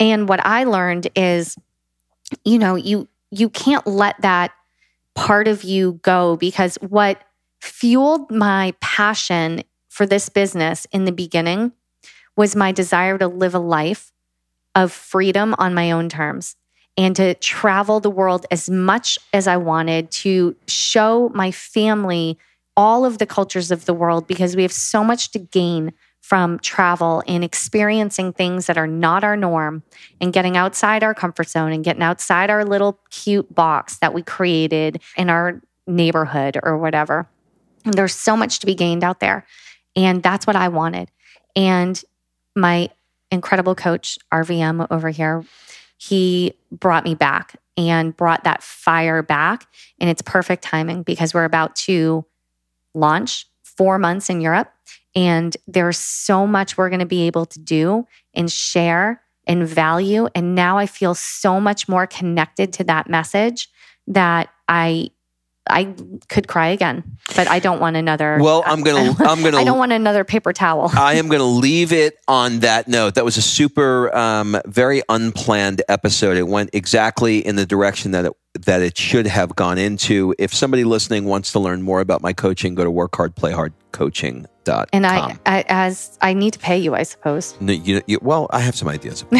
And 0.00 0.28
what 0.28 0.44
I 0.44 0.64
learned 0.64 1.08
is, 1.14 1.56
you 2.44 2.58
know, 2.58 2.74
you 2.74 3.08
you 3.30 3.50
can't 3.50 3.86
let 3.86 4.20
that 4.22 4.52
part 5.14 5.48
of 5.48 5.62
you 5.62 6.00
go 6.02 6.36
because 6.36 6.76
what 6.76 7.22
fueled 7.60 8.30
my 8.30 8.72
passion 8.80 9.62
for 9.88 10.06
this 10.06 10.28
business 10.28 10.86
in 10.92 11.04
the 11.04 11.12
beginning 11.12 11.72
was 12.36 12.56
my 12.56 12.72
desire 12.72 13.18
to 13.18 13.28
live 13.28 13.54
a 13.54 13.58
life 13.58 14.12
of 14.74 14.92
freedom 14.92 15.54
on 15.58 15.74
my 15.74 15.90
own 15.90 16.08
terms 16.08 16.56
and 16.98 17.14
to 17.14 17.32
travel 17.34 18.00
the 18.00 18.10
world 18.10 18.44
as 18.50 18.68
much 18.68 19.18
as 19.32 19.46
I 19.46 19.56
wanted 19.56 20.10
to 20.10 20.56
show 20.66 21.30
my 21.32 21.52
family 21.52 22.36
all 22.76 23.04
of 23.04 23.18
the 23.18 23.26
cultures 23.26 23.70
of 23.70 23.86
the 23.86 23.94
world 23.94 24.26
because 24.26 24.56
we 24.56 24.62
have 24.62 24.72
so 24.72 25.04
much 25.04 25.30
to 25.30 25.38
gain 25.38 25.92
from 26.20 26.58
travel 26.58 27.22
and 27.28 27.44
experiencing 27.44 28.32
things 28.32 28.66
that 28.66 28.76
are 28.76 28.86
not 28.86 29.22
our 29.22 29.36
norm 29.36 29.82
and 30.20 30.32
getting 30.32 30.56
outside 30.56 31.04
our 31.04 31.14
comfort 31.14 31.48
zone 31.48 31.72
and 31.72 31.84
getting 31.84 32.02
outside 32.02 32.50
our 32.50 32.64
little 32.64 32.98
cute 33.10 33.54
box 33.54 33.98
that 33.98 34.12
we 34.12 34.20
created 34.20 35.00
in 35.16 35.30
our 35.30 35.62
neighborhood 35.86 36.58
or 36.62 36.76
whatever. 36.76 37.28
And 37.84 37.94
there's 37.94 38.14
so 38.14 38.36
much 38.36 38.58
to 38.58 38.66
be 38.66 38.74
gained 38.74 39.04
out 39.04 39.20
there. 39.20 39.46
And 39.94 40.22
that's 40.22 40.46
what 40.46 40.56
I 40.56 40.68
wanted. 40.68 41.10
And 41.54 42.02
my 42.56 42.90
incredible 43.30 43.74
coach, 43.74 44.18
RVM 44.32 44.86
over 44.90 45.10
here, 45.10 45.44
he 45.98 46.54
brought 46.72 47.04
me 47.04 47.14
back 47.14 47.56
and 47.76 48.16
brought 48.16 48.44
that 48.44 48.62
fire 48.62 49.22
back. 49.22 49.66
And 50.00 50.08
it's 50.08 50.22
perfect 50.22 50.62
timing 50.62 51.02
because 51.02 51.34
we're 51.34 51.44
about 51.44 51.76
to 51.76 52.24
launch 52.94 53.46
four 53.62 53.98
months 53.98 54.30
in 54.30 54.40
Europe. 54.40 54.72
And 55.14 55.56
there's 55.66 55.98
so 55.98 56.46
much 56.46 56.76
we're 56.76 56.90
going 56.90 57.00
to 57.00 57.06
be 57.06 57.26
able 57.26 57.46
to 57.46 57.58
do 57.58 58.06
and 58.34 58.50
share 58.50 59.22
and 59.46 59.66
value. 59.66 60.28
And 60.34 60.54
now 60.54 60.78
I 60.78 60.86
feel 60.86 61.14
so 61.14 61.60
much 61.60 61.88
more 61.88 62.06
connected 62.06 62.72
to 62.74 62.84
that 62.84 63.08
message 63.08 63.68
that 64.06 64.48
I 64.68 65.10
I 65.70 65.94
could 66.28 66.48
cry 66.48 66.68
again, 66.68 67.18
but 67.36 67.48
I 67.48 67.58
don't 67.58 67.80
want 67.80 67.96
another. 67.96 68.38
Well, 68.40 68.62
I'm 68.66 68.82
gonna, 68.82 69.14
I'm 69.20 69.42
gonna. 69.42 69.56
I 69.58 69.64
don't 69.64 69.78
want 69.78 69.92
another 69.92 70.24
paper 70.24 70.52
towel. 70.52 70.90
I 70.94 71.14
am 71.14 71.28
gonna 71.28 71.44
leave 71.44 71.92
it 71.92 72.18
on 72.26 72.60
that 72.60 72.88
note. 72.88 73.14
That 73.14 73.24
was 73.24 73.36
a 73.36 73.42
super, 73.42 74.14
um, 74.16 74.60
very 74.66 75.02
unplanned 75.08 75.82
episode. 75.88 76.36
It 76.36 76.48
went 76.48 76.70
exactly 76.72 77.44
in 77.44 77.56
the 77.56 77.66
direction 77.66 78.12
that 78.12 78.26
it 78.26 78.32
that 78.64 78.82
it 78.82 78.96
should 78.98 79.26
have 79.26 79.54
gone 79.54 79.78
into. 79.78 80.34
If 80.38 80.52
somebody 80.54 80.84
listening 80.84 81.24
wants 81.24 81.52
to 81.52 81.58
learn 81.58 81.82
more 81.82 82.00
about 82.00 82.22
my 82.22 82.32
coaching, 82.32 82.74
go 82.74 82.84
to 82.84 82.90
workhardplayhardcoaching.com. 82.90 84.86
And 84.92 85.06
I, 85.06 85.38
I, 85.46 85.64
as 85.68 86.18
I 86.20 86.34
need 86.34 86.52
to 86.52 86.58
pay 86.58 86.78
you, 86.78 86.94
I 86.94 87.02
suppose. 87.02 87.56
No, 87.60 87.72
you, 87.72 88.02
you, 88.06 88.18
well, 88.20 88.48
I 88.50 88.60
have 88.60 88.76
some 88.76 88.88
ideas. 88.88 89.24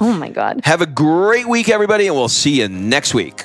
oh 0.00 0.16
my 0.18 0.30
god! 0.30 0.62
Have 0.64 0.80
a 0.80 0.86
great 0.86 1.48
week, 1.48 1.68
everybody, 1.68 2.06
and 2.06 2.16
we'll 2.16 2.28
see 2.28 2.60
you 2.60 2.68
next 2.68 3.14
week. 3.14 3.44